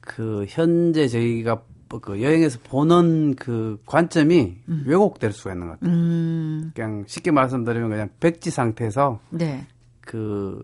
[0.00, 1.62] 그 현재 저희가
[2.02, 5.92] 그 여행에서 보는 그 관점이 왜곡될 수가 있는 것 같아요.
[5.92, 9.66] 음, 그냥 쉽게 말씀드리면 그냥 백지 상태에서 네.
[10.00, 10.62] 그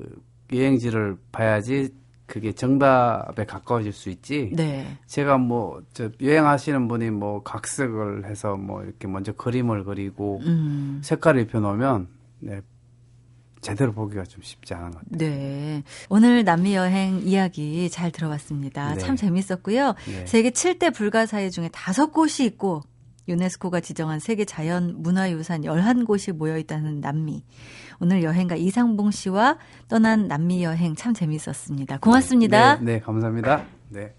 [0.52, 1.92] 여행지를 봐야지
[2.27, 4.51] 그게 정답에 가까워질 수 있지.
[4.55, 4.99] 네.
[5.07, 11.43] 제가 뭐 저 여행하시는 분이 뭐 각색을 해서 뭐 이렇게 먼저 그림을 그리고 음, 색깔을
[11.43, 12.09] 입혀 놓으면
[12.41, 12.61] 네,
[13.61, 15.19] 제대로 보기가 좀 쉽지 않은 것 같아요.
[15.19, 15.83] 네.
[16.09, 18.95] 오늘 남미 여행 이야기 잘 들어봤습니다.
[18.95, 19.01] 네.
[19.01, 19.95] 참 재밌었고요.
[20.07, 20.27] 네.
[20.27, 22.83] 세계 7대 불가사의 중에 다섯 곳이 있고
[23.29, 27.45] 유네스코가 지정한 세계 자연 문화유산 11곳이 모여 있다는 남미.
[28.01, 29.59] 오늘 여행가 이상봉 씨와
[29.89, 31.99] 떠난 남미 여행 참 재밌었습니다.
[31.99, 32.77] 고맙습니다.
[32.77, 33.65] 네, 네, 감사합니다.
[33.89, 34.15] 네.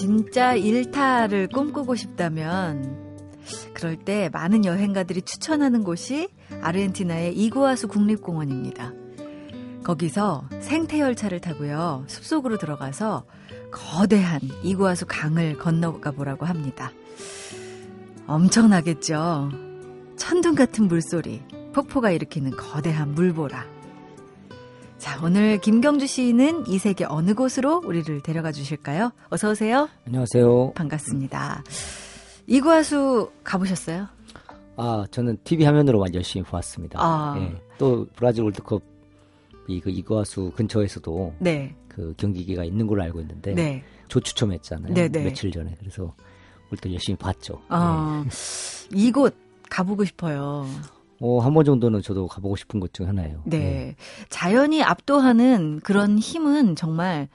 [0.00, 3.10] 진짜 일타를 꿈꾸고 싶다면
[3.74, 6.28] 그럴 때 많은 여행가들이 추천하는 곳이
[6.62, 8.92] 아르헨티나의 이구아수 국립공원입니다.
[9.82, 12.04] 거기서 생태 열차를 타고요.
[12.06, 13.24] 숲속으로 들어가서
[13.70, 16.92] 거대한 이구아수 강을 건너가 보라고 합니다.
[18.26, 19.50] 엄청나겠죠.
[20.16, 21.42] 천둥 같은 물소리,
[21.72, 23.64] 폭포가 일으키는 거대한 물보라.
[24.98, 29.12] 자, 오늘 김경주 시인은 이 세계 어느 곳으로 우리를 데려가 주실까요?
[29.30, 29.88] 어서 오세요.
[30.06, 30.74] 안녕하세요.
[30.74, 31.64] 반갑습니다.
[32.46, 34.08] 이구아수 가보셨어요?
[34.80, 36.98] 아, 저는 TV 화면으로만 열심히 보았습니다.
[37.02, 37.36] 아.
[37.38, 37.54] 예.
[37.78, 38.82] 또 브라질 월드컵
[39.68, 41.74] 이그 이거화수 근처에서도 네.
[41.88, 43.84] 그 경기기가 있는 걸로 알고 있는데 네.
[44.08, 44.94] 조추첨했잖아요.
[44.94, 45.24] 네, 네.
[45.24, 45.76] 며칠 전에.
[45.78, 46.14] 그래서
[46.72, 47.60] 올때 열심히 봤죠.
[47.68, 48.24] 어,
[48.94, 49.36] 이곳
[49.68, 50.66] 가보고 싶어요.
[51.20, 53.42] 어, 한 번 정도는 저도 가보고 싶은 곳 중 하나예요.
[53.44, 53.58] 네.
[53.58, 53.96] 예.
[54.30, 57.28] 자연이 압도하는 그런 힘은 정말,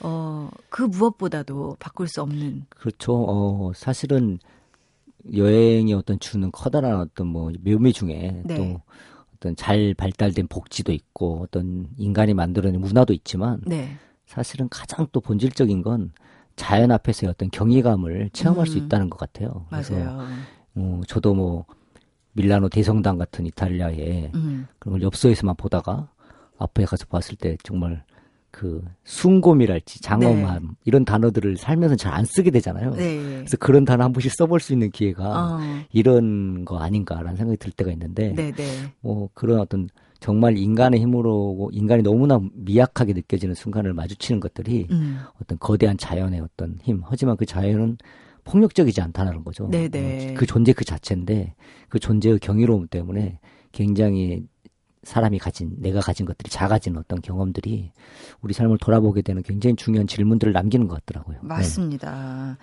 [0.00, 2.66] 어, 그 무엇보다도 바꿀 수 없는.
[2.70, 3.14] 그렇죠.
[3.14, 4.38] 어, 사실은
[5.34, 8.56] 여행이 어떤 주는 커다란 어떤 뭐 묘미 중에 네.
[8.56, 8.80] 또
[9.36, 13.96] 어떤 잘 발달된 복지도 있고 어떤 인간이 만들어낸 문화도 있지만 네.
[14.26, 16.12] 사실은 가장 또 본질적인 건
[16.56, 18.84] 자연 앞에서의 어떤 경이감을 체험할 수 음.
[18.84, 19.66] 있다는 것 같아요.
[19.70, 20.26] 그래서 맞아요.
[20.76, 21.64] 어, 저도 뭐
[22.32, 24.66] 밀라노 대성당 같은 이탈리아에 음.
[24.78, 26.08] 그런 걸 엽서에서만 보다가
[26.58, 28.04] 앞에 가서 봤을 때 정말
[28.50, 32.90] 그 순곰이랄지 장엄함 이런 단어들을 살면서 잘 안 쓰게 되잖아요.
[32.96, 33.16] 네.
[33.38, 35.60] 그래서 그런 단어 한 번씩 써볼 수 있는 기회가 어,
[35.92, 38.64] 이런 거 아닌가라는 생각이 들 때가 있는데 네, 네.
[39.00, 45.20] 뭐 그런 어떤 정말 인간의 힘으로 인간이 너무나 미약하게 느껴지는 순간을 마주치는 것들이 음.
[45.40, 47.00] 어떤 거대한 자연의 어떤 힘.
[47.04, 47.96] 하지만 그 자연은
[48.44, 49.68] 폭력적이지 않다는 거죠.
[49.70, 50.32] 네네.
[50.32, 51.54] 어, 그 존재 그 자체인데
[51.88, 53.38] 그 존재의 경이로움 때문에
[53.72, 54.46] 굉장히
[55.02, 57.92] 사람이 가진 내가 가진 것들이 작아지는 어떤 경험들이
[58.42, 61.38] 우리 삶을 돌아보게 되는 굉장히 중요한 질문들을 남기는 것 같더라고요.
[61.42, 61.48] 네.
[61.48, 62.58] 맞습니다.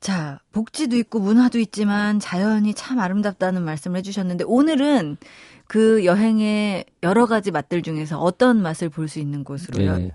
[0.00, 5.16] 자, 복지도 있고 문화도 있지만 자연이 참 아름답다는 말씀을 해주셨는데 오늘은
[5.66, 9.86] 그 여행의 여러 가지 맛들 중에서 어떤 맛을 볼 수 있는 곳으로 네.
[10.08, 10.10] 요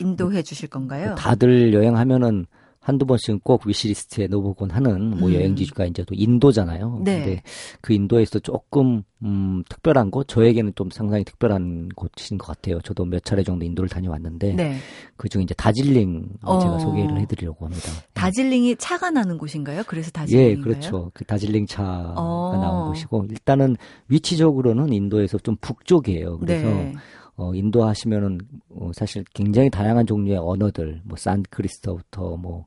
[0.00, 1.14] 인도해 주실 건가요?
[1.16, 2.46] 다들 여행하면은
[2.84, 5.34] 한두 번씩은 꼭 위시리스트에 넣어보곤 하는 뭐 음.
[5.34, 7.00] 여행지가 이제 또 인도잖아요.
[7.02, 7.18] 네.
[7.18, 7.42] 근데
[7.80, 12.78] 그 인도에서 조금 음 특별한 곳, 저에게는 좀 상당히 특별한 곳인 것 같아요.
[12.82, 14.76] 저도 몇 차례 정도 인도를 다녀왔는데 네.
[15.16, 16.58] 그중에 이제 다질링 어.
[16.58, 17.88] 제가 소개를 해드리려고 합니다.
[18.12, 19.84] 다질링이 차가 나는 곳인가요?
[19.86, 20.58] 그래서 다질링인가요?
[20.58, 21.10] 예, 그렇죠.
[21.14, 22.58] 그 다질링 차가 어.
[22.60, 23.76] 나온 곳이고 일단은
[24.08, 26.38] 위치적으로는 인도에서 좀 북쪽이에요.
[26.38, 26.92] 그래서 네.
[27.36, 28.63] 어, 인도 하시면은 어,
[28.94, 32.64] 사실 굉장히 다양한 종류의 언어들, 뭐 산크리스터부터 뭐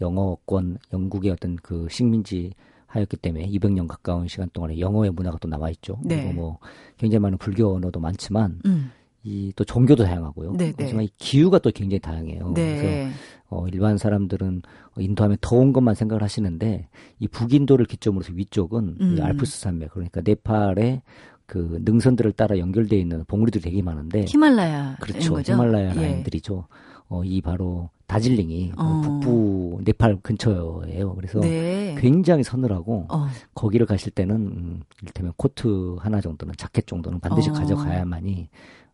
[0.00, 2.52] 영어권, 영국의 어떤 그 식민지
[2.86, 5.98] 하였기 때문에 200년 가까운 시간 동안에 영어의 문화가 또 남아 있죠.
[6.04, 6.16] 네.
[6.16, 6.58] 그리고 뭐
[6.96, 8.90] 굉장히 많은 불교 언어도 많지만 음.
[9.22, 10.52] 이또 종교도 다양하고요.
[10.52, 10.74] 네, 네.
[10.78, 12.52] 하지만 이 기후가 또 굉장히 다양해요.
[12.54, 13.10] 그래서 네.
[13.48, 14.62] 어, 일반 사람들은
[14.98, 19.16] 인도하면 더운 것만 생각을 하시는데 이 북인도를 기점으로 해서 위쪽은 음.
[19.18, 21.02] 이 알프스 산맥 그러니까 네팔의
[21.46, 25.34] 그 능선들을 따라 연결되어 있는 봉우리들이 되게 많은데 히말라야 그렇죠.
[25.34, 25.52] 거죠?
[25.52, 26.00] 히말라야 예.
[26.00, 26.66] 라인들이죠.
[27.08, 29.00] 어, 이 바로 다질링이 어.
[29.04, 31.14] 북부 네팔 근처예요.
[31.16, 31.94] 그래서 네.
[31.98, 33.28] 굉장히 서늘하고 어.
[33.54, 37.52] 거기를 가실 때는 음, 이를테면 코트 하나 정도는 자켓 정도는 반드시 어.
[37.52, 38.48] 가져가야만이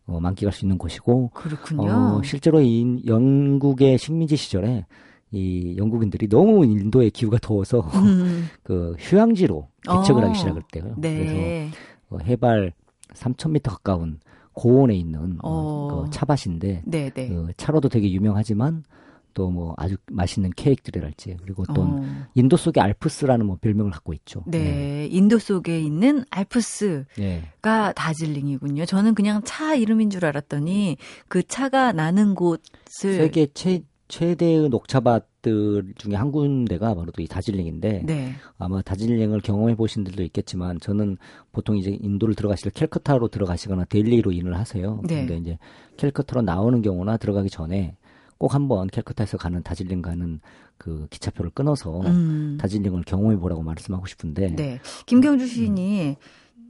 [0.05, 1.91] 어, 만끽할 수 있는 곳이고 그렇군요.
[1.91, 4.85] 어, 실제로 이 영국의 식민지 시절에
[5.31, 8.47] 이 영국인들이 너무 인도의 기후가 더워서 음.
[8.61, 10.27] 그 휴양지로 개척을 어.
[10.27, 10.95] 하기 시작을 때요.
[11.01, 11.69] 그래서 네.
[11.69, 11.92] 어,
[12.23, 12.73] 해발
[13.13, 14.19] 3,000m 가까운
[14.53, 16.03] 고원에 있는 어, 어.
[16.05, 17.27] 그 차밭인데 네, 네.
[17.27, 18.83] 그 차로도 되게 유명하지만
[19.33, 22.25] 또 뭐 아주 맛있는 케이크들이랄지 그리고 또 어.
[22.33, 24.43] 인도 속의 알프스라는 뭐 별명을 갖고 있죠.
[24.47, 25.07] 네.
[25.11, 27.41] 인도 속에 있는 알프스가 네.
[27.61, 27.93] 네.
[27.95, 28.85] 다질링이군요.
[28.85, 32.63] 저는 그냥 차 이름인 줄 알았더니 그 차가 나는 곳을
[33.17, 33.81] 세계 최
[34.13, 38.33] 최대의 녹차밭들 중에 한 군데가 바로 또 이 다질링인데 네.
[38.59, 41.17] 아마 다질링을 경험해 보신 분들도 있겠지만 저는
[41.51, 45.01] 보통 이제 인도를 들어가실 때 캘커타로 들어가시거나 델리로 인을 하세요.
[45.07, 45.25] 네.
[45.25, 45.57] 근데 이제
[45.97, 47.95] 캘커타로 나오는 경우나 들어가기 전에
[48.37, 50.39] 꼭 한번 캘커타에서 가는 다질링 가는
[50.77, 52.57] 그 기차표를 끊어서 음.
[52.59, 54.79] 다질링을 경험해 보라고 말씀하고 싶은데 네.
[55.07, 56.17] 김경주 시인이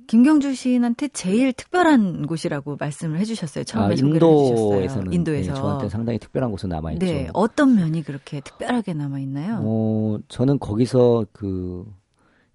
[0.08, 3.64] 김경주 시인한테 제일 특별한 곳이라고 말씀을 해주셨어요.
[3.64, 5.12] 처음에 아, 인도에서는 해주셨어요.
[5.12, 5.54] 인도에서.
[5.54, 7.06] 네, 저한테 상당히 특별한 곳은 남아 있죠.
[7.06, 7.30] 네.
[7.34, 9.60] 어떤 면이 그렇게 특별하게 남아 있나요?
[9.64, 11.86] 어, 저는 거기서 그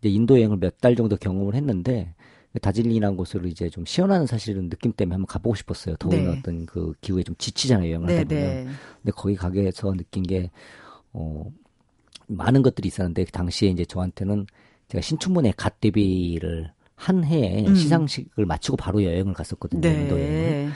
[0.00, 2.14] 이제 인도 여행을 몇 달 정도 경험을 했는데
[2.62, 5.96] 다질링이라는 곳을 이제 좀 시원한 사실은 느낌 때문에 한번 가보고 싶었어요.
[5.96, 6.26] 더운 네.
[6.38, 8.44] 어떤 그 기후에 좀 지치잖아요 여행을 네, 하다 보면.
[8.44, 8.64] 네.
[9.02, 10.50] 근데 거기 가게에서 느낀 게
[11.12, 11.44] 어,
[12.26, 14.46] 많은 것들이 있었는데 그 당시에 이제 저한테는
[14.88, 17.74] 제가 신춘문예 갓 데뷔를 한 해에 음.
[17.74, 19.88] 시상식을 마치고 바로 여행을 갔었거든요.
[19.88, 20.40] 인도 여행을.
[20.40, 20.68] 네.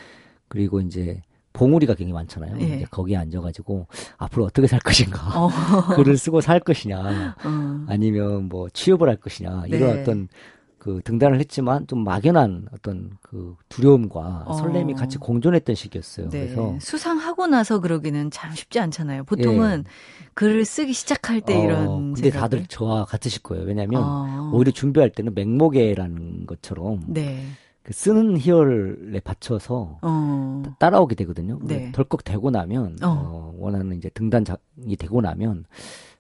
[0.49, 1.21] 그리고 이제
[1.53, 2.57] 봉우리가 굉장히 많잖아요.
[2.61, 2.77] 예.
[2.77, 5.51] 이제 거기에 앉아가지고 앞으로 어떻게 살 것인가, 어.
[5.97, 7.85] 글을 쓰고 살 것이냐, 어.
[7.89, 10.01] 아니면 뭐 취업을 할 것이냐 이런 네.
[10.01, 10.29] 어떤
[10.83, 14.55] 그 등단을 했지만 좀 막연한 어떤 그 두려움과 어.
[14.55, 16.29] 설렘이 같이 공존했던 시기였어요.
[16.29, 16.47] 네.
[16.47, 19.23] 그래서 수상하고 나서 그러기는 참 쉽지 않잖아요.
[19.23, 19.85] 보통은
[20.35, 21.59] 글을 쓰기 시작할 때 예.
[21.59, 22.41] 어, 이런 근데 생각을.
[22.41, 23.65] 다들 저와 같으실 거예요.
[23.65, 24.51] 왜냐하면 어.
[24.53, 27.45] 오히려 준비할 때는 맹목에라는 것처럼 네.
[27.85, 30.63] 그 쓰는 희열에 받쳐서 어.
[30.81, 31.61] 따라오게 되거든요.
[31.63, 31.93] 네.
[31.93, 33.07] 덜컥 되고 나면 어.
[33.07, 35.65] 어, 원하는 이제 등단이 되고 나면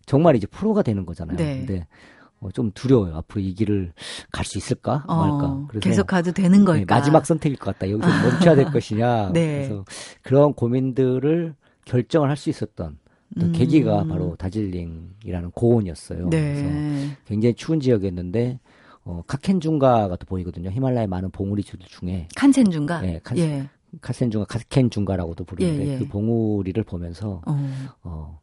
[0.07, 1.37] 정말 이제 프로가 되는 거잖아요.
[1.37, 1.65] 네.
[1.67, 3.15] 근데 어, 좀 두려워요.
[3.17, 3.93] 앞으로 이 길을
[4.33, 5.17] 갈 수 있을까 어.
[5.17, 5.65] 말까.
[5.69, 6.79] 그래서 계속 가도 되는 걸까?
[6.81, 7.91] 네, 마지막 선택일 것 같다.
[7.91, 9.31] 여기서 멈춰야 될 것이냐.
[9.33, 9.67] 네.
[9.69, 9.85] 그래서
[10.23, 12.99] 그런 고민들을 결정을 할 수 있었던
[13.39, 13.53] 음.
[13.53, 16.29] 계기가 바로 다질링이라는 고원이었어요.
[16.31, 17.17] 그래서 네.
[17.27, 18.59] 굉장히 추운 지역이었는데
[19.05, 20.71] 어, 카켄중가가 또 보이거든요.
[20.71, 23.01] 히말라야 많은 봉우리들 중에 칸센주인가?
[23.01, 23.69] 네, 칸- 예.
[24.01, 25.99] 카센중가, 카켄중가라고도 부르는데 예, 예.
[25.99, 27.87] 그 봉우리를 보면서 어.
[28.03, 28.41] 어,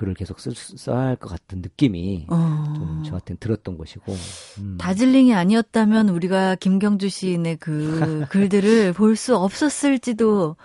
[0.00, 2.72] 글을 계속 쓸, 써야 할 것 같은 느낌이 어.
[2.74, 4.16] 좀 저한테는 들었던 것이고
[4.58, 4.78] 음.
[4.80, 10.56] 다질링이 아니었다면 우리가 김경주 시인의 그 글들을 볼 수 없었을지도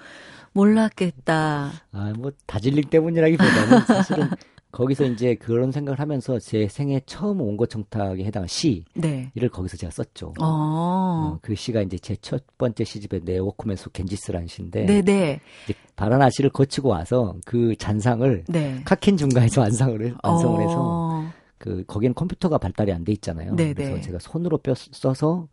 [0.54, 1.71] 몰랐겠다.
[1.91, 4.30] 아, 뭐 다질링 때문이라기보다는 사실은
[4.75, 9.31] 거기서 이제 그런 생각을 하면서 제 생애 처음 온거 청탁에 해당한 시를 네.
[9.51, 10.33] 거기서 제가 썼죠.
[10.39, 10.43] 어.
[10.43, 15.39] 어, 그 시가 이제 제 첫 번째 시집의 내 워크맨 속 겐지스라는 시인데 네네.
[15.65, 18.81] 이제 바라나시를 거치고 와서 그 잔상을 네.
[18.83, 21.29] 카킨 중가에서 완성을 해, 완성을 해서 어.
[21.57, 23.55] 그 거기는 컴퓨터가 발달이 안 돼 있잖아요.
[23.55, 23.73] 네네.
[23.73, 25.47] 그래서 제가 손으로 뼈 써서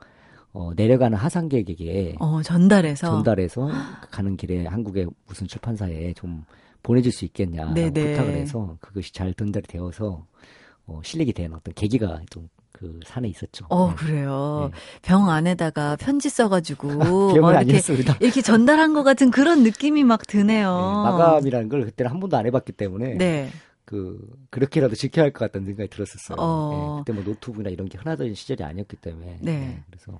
[0.52, 3.06] 어, 내려가는 하산객에게 어, 전달해서.
[3.06, 3.68] 전달해서
[4.10, 6.44] 가는 길에 한국의 무슨 출판사에 좀
[6.82, 7.68] 보내줄 수 있겠냐.
[7.74, 10.26] 부탁을 해서 그것이 잘 전달이 되어서
[10.86, 13.66] 어, 실력이 된 어떤 계기가 좀그 산에 있었죠.
[13.68, 13.94] 어, 네.
[13.96, 14.70] 그래요.
[14.72, 14.78] 네.
[15.02, 16.88] 병 안에다가 편지 써가지고.
[17.40, 18.16] 막 이렇게, 아니었습니다.
[18.20, 20.70] 이렇게 전달한 것 같은 그런 느낌이 막 드네요.
[20.70, 23.50] 네, 마감이라는 걸 그때는 한 번도 안 해봤기 때문에 네.
[23.84, 24.18] 그
[24.50, 26.36] 그렇게라도 지켜야 할 것 같다는 생각이 들었었어요.
[26.38, 27.02] 어.
[27.06, 29.38] 네, 그때 뭐 노트북이나 이런 게 흔하던 시절이 아니었기 때문에.
[29.40, 29.82] 네.
[29.90, 30.18] 그래서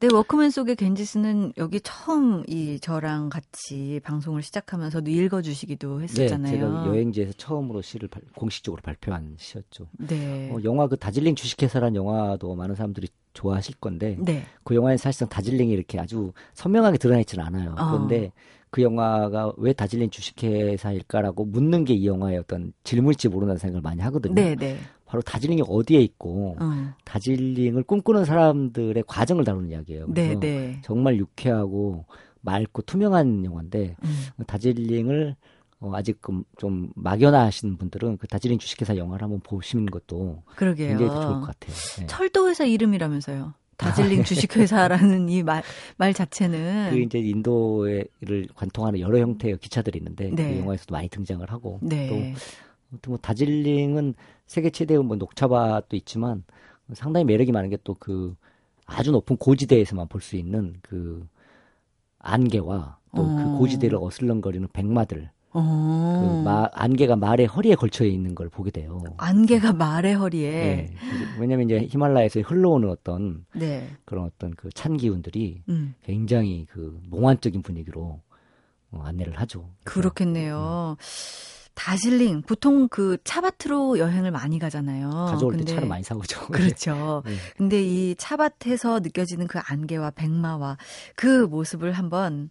[0.00, 6.52] 네, 워크맨 속의 겐지스는 여기 처음 이 저랑 같이 방송을 시작하면서도 읽어주시기도 네, 했었잖아요.
[6.52, 9.88] 제가 여행지에서 처음으로 시를 발- 공식적으로 발표한 시였죠.
[9.98, 10.50] 네.
[10.50, 14.44] 어, 영화 그 다질링 주식회사라는 영화도 많은 사람들이 좋아하실 건데 네.
[14.64, 17.74] 그 영화에 사실상 다질링이 이렇게 아주 선명하게 드러나 있지는 않아요.
[17.78, 17.90] 어.
[17.90, 18.32] 그런데
[18.70, 24.34] 그 영화가 왜 다질링 주식회사일까라고 묻는 게 이 영화의 어떤 질문일지 모른다는 생각을 많이 하거든요.
[24.34, 24.78] 네, 네.
[25.10, 26.94] 바로 다질링이 어디에 있고 어.
[27.04, 30.06] 다질링을 꿈꾸는 사람들의 과정을 다루는 이야기예요.
[30.08, 30.80] 네, 네.
[30.84, 32.04] 정말 유쾌하고
[32.42, 34.44] 맑고 투명한 영화인데 음.
[34.46, 35.34] 다질링을
[35.80, 40.96] 어, 아직 그좀 막연하신 분들은 그 다질링 주식회사 영화를 한번 보시는 것도 그러게요.
[40.96, 41.74] 굉장히 좋을 것 같아요.
[41.98, 42.06] 네.
[42.06, 43.54] 철도회사 이름이라면서요.
[43.78, 45.62] 다질링 주식회사라는 이 말
[45.96, 50.52] 말 자체는 그 이제 인도를 관통하는 여러 형태의 기차들이 있는데 네.
[50.54, 52.08] 그 영화에서도 많이 등장을 하고 네.
[52.08, 52.40] 또
[53.06, 54.14] 뭐 다질링은
[54.46, 56.44] 세계 최대의 뭐 녹차밭도 있지만
[56.94, 58.34] 상당히 매력이 많은 게 또 그
[58.86, 61.26] 아주 높은 고지대에서만 볼 수 있는 그
[62.18, 63.58] 안개와 또그 어.
[63.58, 65.62] 고지대를 어슬렁거리는 백마들 어.
[66.42, 69.02] 그 마, 안개가 말의 허리에 걸쳐 있는 걸 보게 돼요.
[69.16, 70.94] 안개가 말의 허리에 네.
[71.40, 73.88] 왜냐면 이제 히말라야에서 흘러오는 어떤 네.
[74.04, 75.94] 그런 어떤 그 찬 기운들이 음.
[76.04, 78.20] 굉장히 그 몽환적인 분위기로
[78.92, 79.70] 어, 안내를 하죠.
[79.84, 80.96] 그렇겠네요.
[81.80, 85.08] 다질링 보통 그 차밭으로 여행을 많이 가잖아요.
[85.08, 86.48] 가져올 때 근데 차를 많이 사오죠.
[86.48, 87.22] 그렇죠.
[87.26, 87.32] 네.
[87.56, 90.76] 근데 이 차밭에서 느껴지는 그 안개와 백마와
[91.16, 92.50] 그 모습을 한번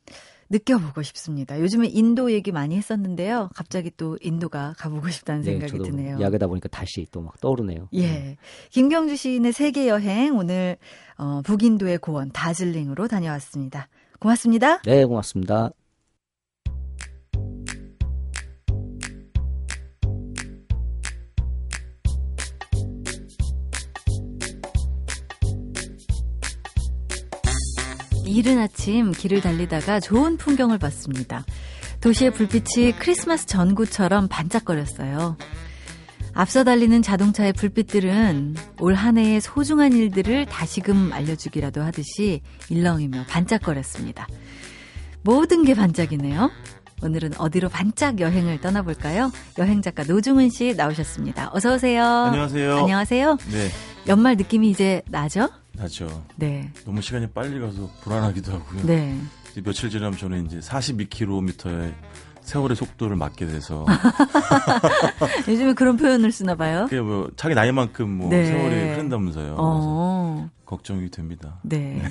[0.50, 1.60] 느껴보고 싶습니다.
[1.60, 3.52] 요즘에 인도 얘기 많이 했었는데요.
[3.54, 6.18] 갑자기 또 인도가 가보고 싶다는 네, 생각이 드네요.
[6.18, 7.88] 이야기하다 보니까 다시 또 막 떠오르네요.
[7.94, 8.36] 예.
[8.72, 10.78] 김경주 시인의 세계 여행 오늘
[11.20, 13.90] 어, 북인도의 고원 다즐링으로 다녀왔습니다.
[14.18, 14.82] 고맙습니다.
[14.82, 15.70] 네, 고맙습니다.
[28.30, 31.44] 이른 아침 길을 달리다가 좋은 풍경을 봤습니다.
[32.02, 35.36] 도시의 불빛이 크리스마스 전구처럼 반짝거렸어요.
[36.34, 44.28] 앞서 달리는 자동차의 불빛들은 올 한 해의 소중한 일들을 다시금 알려주기라도 하듯이 일렁이며 반짝거렸습니다.
[45.24, 46.52] 모든 게 반짝이네요.
[47.02, 49.32] 오늘은 어디로 반짝 여행을 떠나볼까요?
[49.58, 51.50] 여행 작가 노중은 씨 나오셨습니다.
[51.54, 52.04] 어서 오세요.
[52.04, 52.78] 안녕하세요.
[52.78, 53.38] 안녕하세요.
[53.52, 53.70] 네,
[54.10, 55.50] 연말 느낌이 이제 나죠?
[55.74, 56.26] 나죠.
[56.36, 56.72] 네.
[56.84, 58.86] 너무 시간이 빨리 가서 불안하기도 하고요.
[58.86, 59.18] 네.
[59.64, 61.94] 며칠 전에 저는 이제 42km의
[62.42, 63.86] 세월의 속도를 맞게 돼서
[65.48, 66.86] 요즘에 그런 표현을 쓰나 봐요.
[66.90, 68.46] 그게 뭐 자기 나이만큼 뭐 네.
[68.46, 69.56] 세월이 흐른다면서요.
[69.60, 70.50] 어.
[70.66, 71.60] 걱정이 됩니다.
[71.64, 72.02] 네.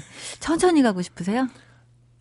[0.40, 1.48] 천천히 가고 싶으세요?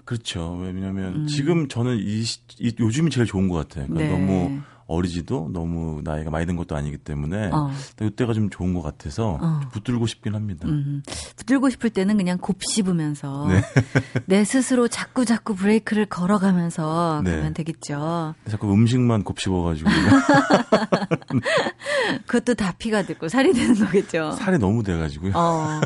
[0.05, 0.57] 그렇죠.
[0.61, 1.27] 왜냐하면 음.
[1.27, 3.87] 지금 저는 이, 시- 이 요즘이 제일 좋은 것 같아요.
[3.87, 4.25] 그러니까 네.
[4.25, 7.69] 너무 어리지도 너무 나이가 많이 든 것도 아니기 때문에 어.
[8.01, 9.59] 이때가 좀 좋은 것 같아서 어.
[9.71, 10.67] 붙들고 싶긴 합니다.
[10.67, 11.03] 음,
[11.35, 13.61] 붙들고 싶을 때는 그냥 곱씹으면서 네.
[14.25, 17.35] 내 스스로 자꾸 자꾸 브레이크를 걸어가면서 네.
[17.35, 18.35] 가면 되겠죠.
[18.49, 19.89] 자꾸 음식만 곱씹어가지고
[22.25, 24.31] 그것도 다 피가 됐고 살이 되는 거겠죠.
[24.31, 25.33] 살이 너무 돼가지고요.
[25.35, 25.81] 어,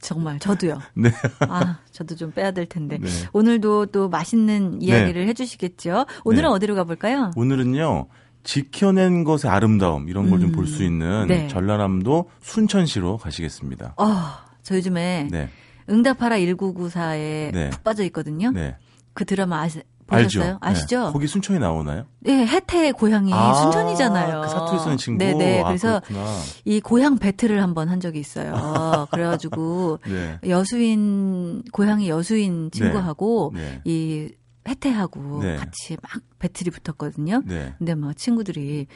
[0.00, 0.78] 정말 저도요.
[0.94, 1.10] 네.
[1.40, 2.98] 아, 저도 좀 빼야 될 텐데.
[2.98, 3.08] 네.
[3.32, 6.04] 오늘도 또 맛있는 이야기를 해주시겠죠.
[6.24, 6.54] 오늘은 네.
[6.54, 7.30] 어디로 가볼까요?
[7.36, 8.06] 오늘은요
[8.44, 11.48] 지켜낸 것의 아름다움 이런 걸 좀 볼수 있는 네.
[11.48, 13.94] 전라남도 순천시로 가시겠습니다.
[13.96, 14.06] 어,
[14.62, 15.48] 저 요즘에 네,
[15.88, 17.70] 응답하라 1994에 네.
[17.70, 18.50] 푹 빠져 있거든요.
[18.50, 18.76] 네,
[19.14, 20.38] 그 드라마 아시, 알죠.
[20.40, 20.58] 보셨어요?
[20.60, 21.06] 아시죠?
[21.06, 21.12] 네.
[21.12, 22.04] 거기 순천이 나오나요?
[22.20, 24.42] 네, 혜태의 고향이 아, 순천이잖아요.
[24.42, 25.18] 그 사투리 쓰는 친구.
[25.24, 25.62] 네네.
[25.62, 26.26] 아, 그래서 그렇구나.
[26.66, 28.52] 이 고향 배틀을 한번 한 적이 있어요.
[29.10, 34.28] 그래가지고 네, 여수인 고향이 여수인 친구하고 네, 이
[34.66, 35.56] 혜태하고 네.
[35.56, 37.42] 같이 막 배틀이 붙었거든요.
[37.44, 37.74] 네.
[37.78, 38.86] 근데 막 친구들이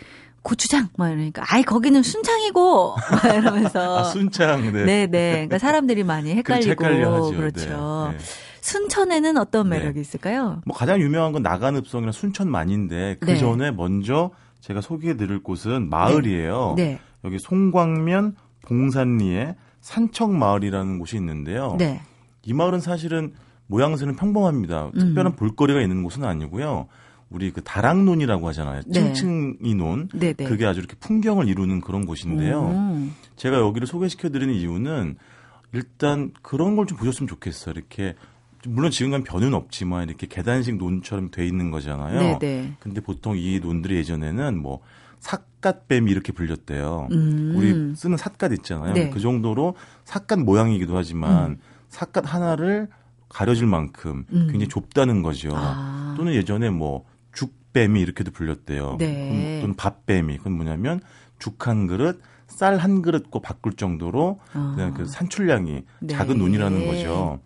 [0.42, 4.72] 고추장 막 이러니까 아이 거기는 순창이고 막 이러면서 아 순창.
[4.72, 4.84] 네.
[4.84, 5.32] 네, 네.
[5.32, 7.32] 그러니까 사람들이 많이 헷갈리고.
[7.32, 8.10] 그렇죠.
[8.12, 8.24] 네, 네.
[8.60, 9.78] 순천에는 어떤 네.
[9.78, 10.62] 매력이 있을까요?
[10.64, 13.36] 뭐 가장 유명한 건 나간읍성이나 순천만인데 그 네.
[13.36, 16.74] 전에 먼저 제가 소개해 드릴 곳은 마을이에요.
[16.76, 16.98] 네.
[17.24, 21.76] 여기 송광면 봉산리에 산척마을이라는 곳이 있는데요.
[21.78, 22.00] 네.
[22.42, 23.32] 이 마을은 사실은
[23.68, 24.86] 모양새는 평범합니다.
[24.86, 24.92] 음.
[24.98, 26.88] 특별한 볼거리가 있는 곳은 아니고요.
[27.30, 28.82] 우리 그 다락논이라고 하잖아요.
[28.86, 28.92] 네.
[28.92, 30.08] 층층이 논.
[30.14, 30.44] 네, 네.
[30.44, 32.68] 그게 아주 이렇게 풍경을 이루는 그런 곳인데요.
[32.70, 33.14] 음.
[33.36, 35.16] 제가 여기를 소개시켜드리는 이유는
[35.72, 37.74] 일단 그런 걸 좀 보셨으면 좋겠어요.
[37.76, 38.14] 이렇게
[38.66, 42.18] 물론 지금은 변은 없지만 이렇게 계단식 논처럼 돼 있는 거잖아요.
[42.18, 42.72] 네, 네.
[42.80, 44.80] 근데 보통 이 논들이 예전에는 뭐
[45.20, 47.08] 삿갓뱀이 이렇게 불렸대요.
[47.12, 47.52] 음.
[47.56, 48.94] 우리 쓰는 삿갓 있잖아요.
[48.94, 49.10] 네.
[49.10, 49.74] 그 정도로
[50.06, 51.58] 삿갓 모양이기도 하지만
[51.90, 52.88] 삿갓 하나를
[53.28, 54.48] 가려질 만큼 음.
[54.50, 55.50] 굉장히 좁다는 거죠.
[55.54, 56.14] 아.
[56.16, 58.96] 또는 예전에 뭐 죽뱀이 이렇게도 불렸대요.
[58.98, 59.58] 네.
[59.60, 61.00] 또는 밥뱀이 그건 뭐냐면
[61.38, 64.72] 죽 한 그릇, 쌀 한 그릇고 바꿀 정도로 아.
[64.74, 66.14] 그냥 그 산출량이 네.
[66.14, 67.40] 작은 논이라는 거죠.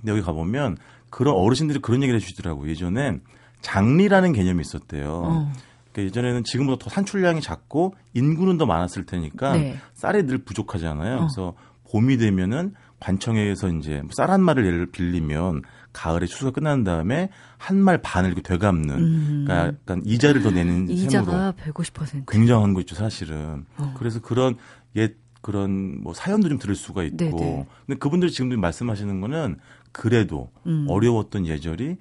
[0.00, 0.76] 근데 여기 가보면
[1.10, 2.68] 그런 어르신들이 그런 얘기를 해주시더라고요.
[2.70, 3.22] 예전엔
[3.60, 5.22] 장리라는 개념이 있었대요.
[5.24, 5.52] 어.
[5.92, 9.76] 그러니까 예전에는 지금보다 더 산출량이 작고 인구는 더 많았을 테니까 네.
[9.94, 11.14] 쌀이 늘 부족하잖아요.
[11.14, 11.18] 어.
[11.18, 11.54] 그래서
[11.90, 17.28] 봄이 되면은 관청에서 이제 쌀 한 마리를 예를 빌리면 가을에 추수가 끝난 다음에
[17.58, 19.44] 한 말 반을 이렇게 되갚는 음.
[19.46, 22.24] 그러니까 약간 이자를 더 내는 셈으로 이자가 150%.
[22.30, 23.66] 굉장한 거 있죠 사실은.
[23.76, 23.94] 어.
[23.98, 24.56] 그래서 그런
[24.96, 27.16] 옛 그런 뭐 사연도 좀 들을 수가 있고.
[27.16, 27.66] 네네.
[27.86, 29.58] 근데 그분들이 지금 말씀하시는 거는
[29.90, 30.86] 그래도 음.
[30.88, 31.96] 어려웠던 예절이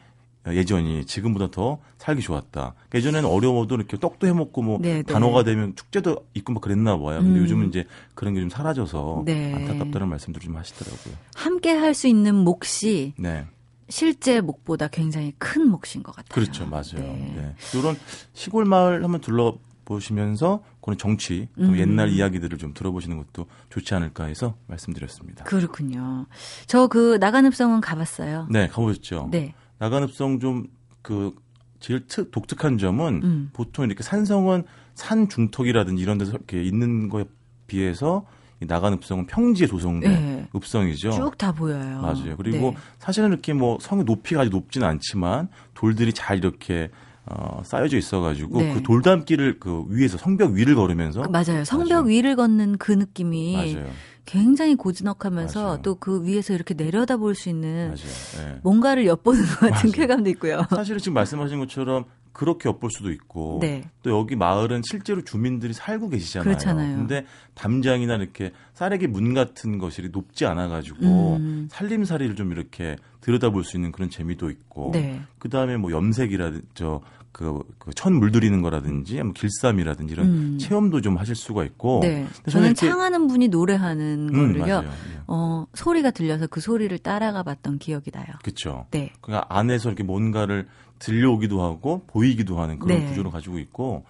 [0.48, 2.74] 예전이 지금보다 더 살기 좋았다.
[2.76, 5.04] 그러니까 예전에는 어려워도 이렇게 떡도 해 먹고 뭐 네, 네.
[5.04, 7.20] 단어가 되면 축제도 있고 뭐 그랬나 봐요.
[7.20, 7.44] 근데 음.
[7.44, 7.86] 요즘은 이제
[8.16, 9.54] 그런 게 좀 사라져서 네.
[9.54, 11.14] 안타깝다는 말씀들 좀 하시더라고요.
[11.36, 13.46] 함께 할 수 있는 몫이 네.
[13.90, 16.30] 실제 몫보다 굉장히 큰 몫인 것 같아요.
[16.34, 16.66] 그렇죠.
[16.66, 16.96] 맞아요.
[16.96, 17.34] 네.
[17.36, 17.56] 네.
[17.78, 17.96] 이런
[18.34, 21.78] 시골 마을 한번 둘러 보시면서 그런 정치, 또 음.
[21.78, 25.44] 옛날 이야기들을 좀 들어보시는 것도 좋지 않을까 해서 말씀드렸습니다.
[25.44, 26.26] 그렇군요.
[26.68, 28.48] 저 그 나간읍성은 가봤어요.
[28.50, 29.28] 네, 가보셨죠?
[29.32, 29.54] 네.
[29.82, 31.34] 나간읍성 좀그
[31.80, 33.50] 제일 특, 독특한 점은 음.
[33.52, 34.64] 보통 이렇게 산성은
[34.94, 37.26] 산 중턱이라든지 이런 데서 이렇게 있는 거에
[37.66, 38.26] 비해서
[38.62, 40.48] 이 나간 읍성은 평지에 조성된 네.
[40.56, 41.12] 읍성이죠.
[41.12, 42.00] 쭉 다 보여요.
[42.02, 42.38] 맞아요.
[42.38, 42.78] 그리고 네.
[43.00, 46.92] 사실은 이렇게 뭐 성의 높이가 아주 높지는 않지만 돌들이 잘 이렇게
[47.26, 48.74] 어, 쌓여져 있어가지고 네.
[48.76, 51.64] 그 돌담길을 그 위에서 성벽 위를 걸으면서 그 맞아요.
[51.64, 52.06] 성벽 맞아요.
[52.06, 53.90] 위를 걷는 그 느낌이 맞아요,
[54.26, 55.82] 굉장히 고즈넉하면서.
[55.82, 57.96] 또 그 위에서 이렇게 내려다 볼 수 있는.
[58.40, 58.60] 예.
[58.64, 59.92] 뭔가를 엿보는 것 같은 맞아요.
[59.92, 60.64] 쾌감도 있고요.
[60.70, 63.84] 사실은 지금 말씀하신 것처럼 그렇게 엿볼 수도 있고 네.
[64.04, 66.44] 또 여기 마을은 실제로 주민들이 살고 계시잖아요.
[66.46, 66.98] 그렇잖아요.
[66.98, 71.68] 근데 담장이나 이렇게 쌀에기 문 같은 것이 높지 않아 가지고 음.
[71.70, 75.22] 살림살이를 좀 이렇게 들여다볼 수 있는 그런 재미도 있고 네.
[75.40, 77.02] 그다음에 뭐 염색이라든지 저
[77.32, 77.62] 그
[77.96, 80.58] 천 물들이는 거라든지 뭐 길쌈이라든지 이런 음.
[80.60, 82.28] 체험도 좀 하실 수가 있고 네.
[82.50, 84.84] 저는 창하는 분이 노래하는 음, 거를요.
[84.86, 84.90] 예.
[85.28, 88.28] 어, 소리가 들려서 그 소리를 따라가 봤던 기억이 나요.
[88.44, 88.86] 그렇죠.
[88.92, 89.12] 네.
[89.22, 90.68] 그러니까 안에서 이렇게 뭔가를
[91.00, 93.06] 들려오기도 하고 보이기도 하는 그런 네.
[93.08, 94.06] 구조를 가지고 있고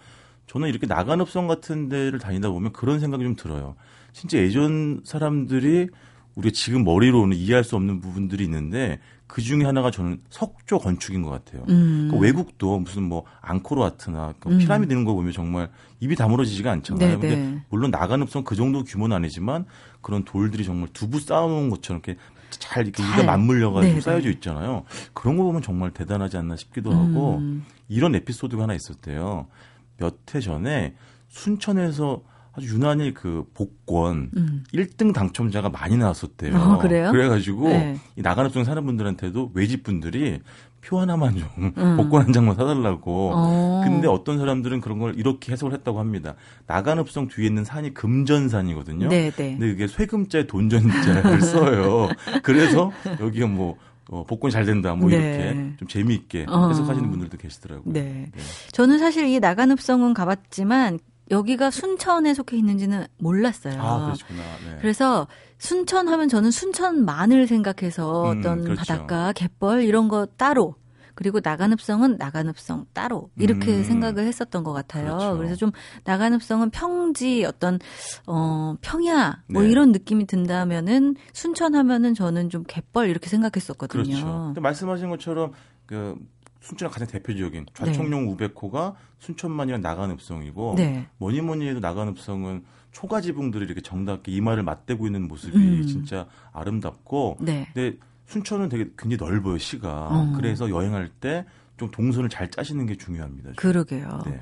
[0.47, 3.75] 저는 이렇게 나간읍성 같은 데를 다니다 보면 그런 생각이 좀 들어요.
[4.13, 5.87] 진짜 예전 사람들이
[6.35, 8.99] 우리가 지금 머리로는 이해할 수 없는 부분들이 있는데
[9.31, 11.63] 그 중에 하나가 저는 석조 건축인 것 같아요.
[11.69, 12.09] 음.
[12.11, 14.57] 그 외국도 무슨 뭐 앙코르와트나 그 음.
[14.57, 15.69] 피라미드 이런 거 보면 정말
[16.01, 17.07] 입이 다물어지지가 않잖아요.
[17.07, 17.63] 네, 근데 네.
[17.69, 19.63] 물론 나간읍성 그 정도 규모는 아니지만
[20.01, 22.19] 그런 돌들이 정말 두부 쌓아놓은 것처럼 이렇게
[22.49, 23.13] 잘 이렇게 잘.
[23.13, 24.01] 이가 맞물려가지고 네, 네.
[24.01, 24.83] 쌓여져 있잖아요.
[25.13, 27.63] 그런 거 보면 정말 대단하지 않나 싶기도 하고 음.
[27.87, 29.47] 이런 에피소드가 하나 있었대요.
[29.95, 30.93] 몇 해 전에
[31.29, 32.21] 순천에서
[32.53, 34.63] 아주 유난히 그 복권 음.
[34.73, 36.55] 1등 당첨자가 많이 나왔었대요.
[36.55, 37.11] 아, 그래요?
[37.11, 37.97] 그래가지고 네.
[38.17, 40.39] 이 나간읍성 사는 분들한테도 외집 분들이
[40.81, 41.95] 표 하나만 좀 음.
[41.95, 43.31] 복권 한 장만 사달라고.
[43.33, 43.81] 어.
[43.85, 46.35] 근데 어떤 사람들은 그런 걸 이렇게 해석을 했다고 합니다.
[46.67, 49.07] 나간읍성 뒤에 있는 산이 금전산이거든요.
[49.07, 49.51] 네, 네.
[49.57, 52.09] 근데 이게 세금자에 돈전자를 써요.
[52.43, 53.77] 그래서 여기가 뭐
[54.09, 55.15] 어, 복권이 잘 된다 뭐 네.
[55.15, 56.67] 이렇게 좀 재미있게 어.
[56.67, 57.93] 해석하시는 분들도 계시더라고요.
[57.93, 58.29] 네.
[58.73, 60.99] 저는 사실 이 나간읍성은 가봤지만
[61.31, 63.81] 여기가 순천에 속해 있는지는 몰랐어요.
[63.81, 64.13] 아.
[64.29, 64.77] 네.
[64.81, 65.27] 그래서
[65.57, 68.79] 순천 하면 저는 순천만을 생각해서 음, 어떤 그렇죠.
[68.79, 70.75] 바닷가, 갯벌 이런 거 따로
[71.15, 73.83] 그리고 나간읍성은 나간읍성 따로 이렇게 음.
[73.83, 75.17] 생각을 했었던 것 같아요.
[75.17, 75.37] 그렇죠.
[75.37, 75.71] 그래서좀
[76.03, 77.79] 나간읍성은 평지 어떤
[78.27, 79.69] 어 평야 뭐 네.
[79.69, 84.03] 이런 느낌이 든다면은 순천 하면은 저는 좀 갯벌 이렇게 생각했었거든요.
[84.03, 84.25] 그렇죠.
[84.47, 85.51] 근데 말씀하신 것처럼
[85.85, 86.15] 그
[86.61, 91.07] 순천의 가장 대표적인 좌청룡 우백호가 순천만이랑 나간읍성이고 네.
[91.17, 95.85] 뭐니 뭐니 해도 나간읍성은 초가 지붕들이 이렇게 정답게 이마를 맞대고 있는 모습이 음.
[95.87, 97.67] 진짜 아름답고 네.
[97.73, 97.97] 근데
[98.27, 100.33] 순천은 되게 굉장히 넓어요 시가 어.
[100.37, 101.45] 그래서 여행할 때
[101.81, 103.53] 좀 동선을 잘 짜시는 게 중요합니다.
[103.55, 104.21] 그러게요.
[104.27, 104.39] 네.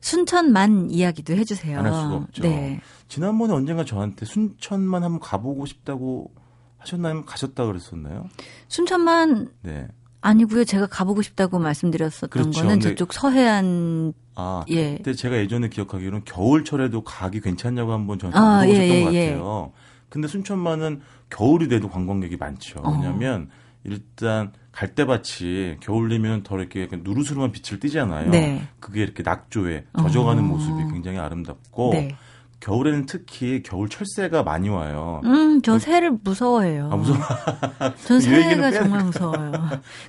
[0.00, 1.76] 순천만 이야기도 해주세요.
[1.78, 2.42] 안 할 수가 없죠.
[2.44, 2.80] 네.
[3.08, 6.32] 지난번에 언젠가 저한테 순천만 한번 가보고 싶다고
[6.78, 7.24] 하셨나요?
[7.24, 8.28] 가셨다 그랬었나요?
[8.68, 9.88] 순천만 네.
[10.20, 10.64] 아니고요.
[10.64, 12.62] 제가 가보고 싶다고 말씀드렸었던 그렇죠.
[12.62, 14.96] 거는 저쪽 서해안 아, 예.
[14.96, 19.72] 그때 제가 예전에 기억하기로는 겨울철에도 가기 괜찮냐고 한번 저한테 아, 물어보셨던 예, 것 예, 같아요.
[20.08, 21.00] 근데 순천만은
[21.30, 22.80] 겨울이 돼도 관광객이 많죠.
[22.82, 22.90] 어.
[22.90, 23.48] 왜냐하면
[23.84, 28.30] 일단 갈대밭이 겨울이면 더 이렇게 누르스름한 빛을 띠잖아요.
[28.30, 28.62] 네.
[28.78, 30.46] 그게 이렇게 낙조에 젖어가는 어.
[30.46, 32.16] 모습이 굉장히 아름답고 네.
[32.60, 35.22] 겨울에는 특히 겨울 철새가 많이 와요.
[35.24, 36.90] 음, 저 새를 무서워해요.
[36.92, 37.18] 아, 무서워.
[38.06, 39.52] 전 새가 정말 무서워요.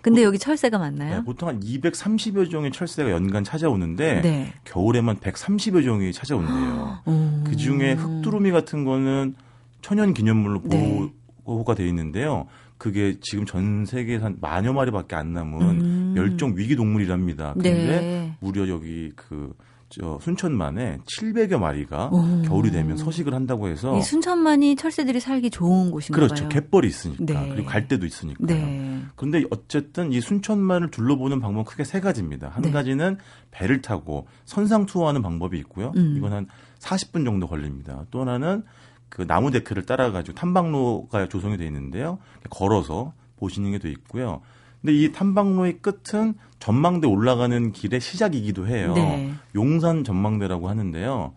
[0.01, 1.23] 근데 여기 철새가 네, 많나요?
[1.23, 4.53] 보통 한 230여 종의 철새가 연간 찾아오는데 네.
[4.65, 6.99] 겨울에만 130여 종이 찾아온대요.
[7.07, 7.43] 음.
[7.47, 9.35] 그 중에 흑두루미 같은 거는
[9.81, 11.09] 천연 기념물로 네.
[11.45, 12.47] 보호가 돼 있는데요.
[12.77, 16.13] 그게 지금 전 세계에서 한 만여 마리밖에 안 남은 음.
[16.15, 17.53] 멸종 위기 동물이랍니다.
[17.53, 18.37] 근데 네.
[18.41, 19.53] 무려 여기 그
[19.91, 22.41] 저 순천만에 700여 마리가 오.
[22.43, 26.43] 겨울이 되면 서식을 한다고 해서 이 순천만이 철새들이 살기 좋은 곳인가 그렇죠.
[26.45, 26.49] 봐요.
[26.49, 27.49] 갯벌이 있으니까 네.
[27.49, 28.39] 그리고 갈대도 있으니까.
[28.45, 29.01] 네.
[29.17, 32.49] 그런데 어쨌든 이 순천만을 둘러보는 방법은 크게 세 가지입니다.
[32.49, 32.71] 한 네.
[32.71, 33.17] 가지는
[33.51, 35.91] 배를 타고 선상 투어하는 방법이 있고요.
[35.97, 36.15] 음.
[36.17, 36.47] 이건 한
[36.79, 38.05] 40분 정도 걸립니다.
[38.11, 38.63] 또 하나는
[39.09, 42.17] 그 나무 데크를 따라 가지고 탐방로가 조성이 되어 있는데요.
[42.49, 44.41] 걸어서 보시는 게 돼 있고요.
[44.81, 48.93] 근데 이 탐방로의 끝은 전망대 올라가는 길의 시작이기도 해요.
[48.95, 49.31] 네.
[49.55, 51.33] 용산 전망대라고 하는데요.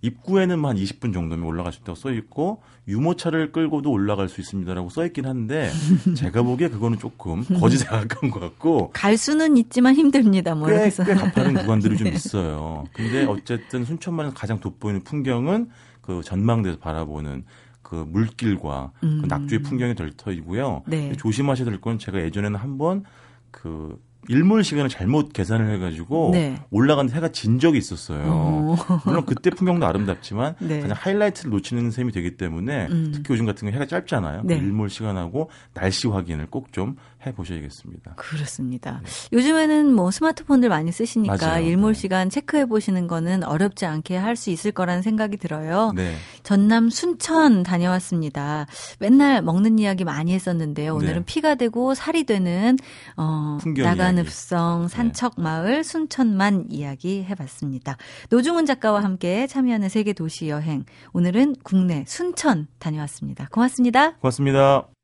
[0.00, 5.04] 입구에는 한 20분 정도면 올라갈 수 있다고 써 있고 유모차를 끌고도 올라갈 수 있습니다라고 써
[5.06, 5.70] 있긴 한데
[6.16, 10.54] 제가 보기에 그거는 조금 거짓에 가까운 것 같고 갈 수는 있지만 힘듭니다.
[10.54, 12.14] 뭐 꽤, 꽤 가파른 구간들이 좀 네.
[12.14, 12.84] 있어요.
[12.92, 15.68] 근데 어쨌든 순천만에서 가장 돋보이는 풍경은
[16.00, 17.44] 그 전망대에서 바라보는
[17.88, 19.18] 그 물길과 음.
[19.22, 20.82] 그 낙주의 풍경이 될 터이고요.
[20.86, 21.12] 네.
[21.16, 23.04] 조심하셔야 될 건 제가 예전에는 한번
[23.50, 26.60] 그 일몰 시간을 잘못 계산을 해가지고 네.
[26.70, 28.24] 올라가는 해가 진 적이 있었어요.
[28.26, 28.76] 어.
[29.06, 30.80] 물론 그때 풍경도 아름답지만 네.
[30.80, 33.10] 그냥 하이라이트를 놓치는 셈이 되기 때문에 음.
[33.14, 34.42] 특히 요즘 같은 경우 해가 짧잖아요.
[34.44, 34.56] 네.
[34.56, 36.96] 일몰 시간하고 날씨 확인을 꼭 좀
[37.26, 38.14] 해 보셔야겠습니다.
[38.16, 39.02] 그렇습니다.
[39.32, 41.66] 요즘에는 뭐 스마트폰들 많이 쓰시니까 맞아요.
[41.66, 42.00] 일몰 네.
[42.00, 45.92] 시간 체크해 보시는 거는 어렵지 않게 할 수 있을 거라는 생각이 들어요.
[45.94, 46.14] 네.
[46.42, 48.66] 전남 순천 다녀왔습니다.
[49.00, 50.94] 맨날 먹는 이야기 많이 했었는데요.
[50.94, 51.24] 오늘은 네.
[51.26, 52.78] 피가 되고 살이 되는
[53.16, 54.88] 어, 나간읍성 네.
[54.88, 57.96] 산척 마을 순천만 이야기 해봤습니다.
[58.30, 60.84] 노중훈 작가와 함께 참여하는 세계 도시 여행.
[61.12, 63.48] 오늘은 국내 순천 다녀왔습니다.
[63.50, 64.16] 고맙습니다.
[64.18, 64.97] 고맙습니다.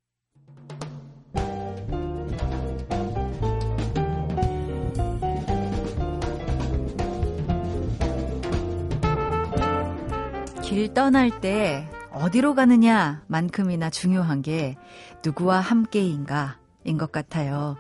[10.85, 14.77] 길 떠날 때 어디로 가느냐 만큼이나 중요한 게
[15.25, 17.79] 누구와 함께인가 인 것 같아요.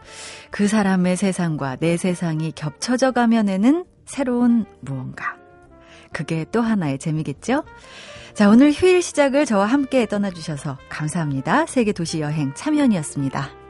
[0.50, 5.36] 그 사람의 세상과 내 세상이 겹쳐져 가면에는 새로운 무언가.
[6.14, 7.64] 그게 또 하나의 재미겠죠?
[8.32, 11.66] 자, 오늘 휴일 시작을 저와 함께 떠나주셔서 감사합니다.
[11.66, 13.63] 세계 도시 여행 참여연이었습니다.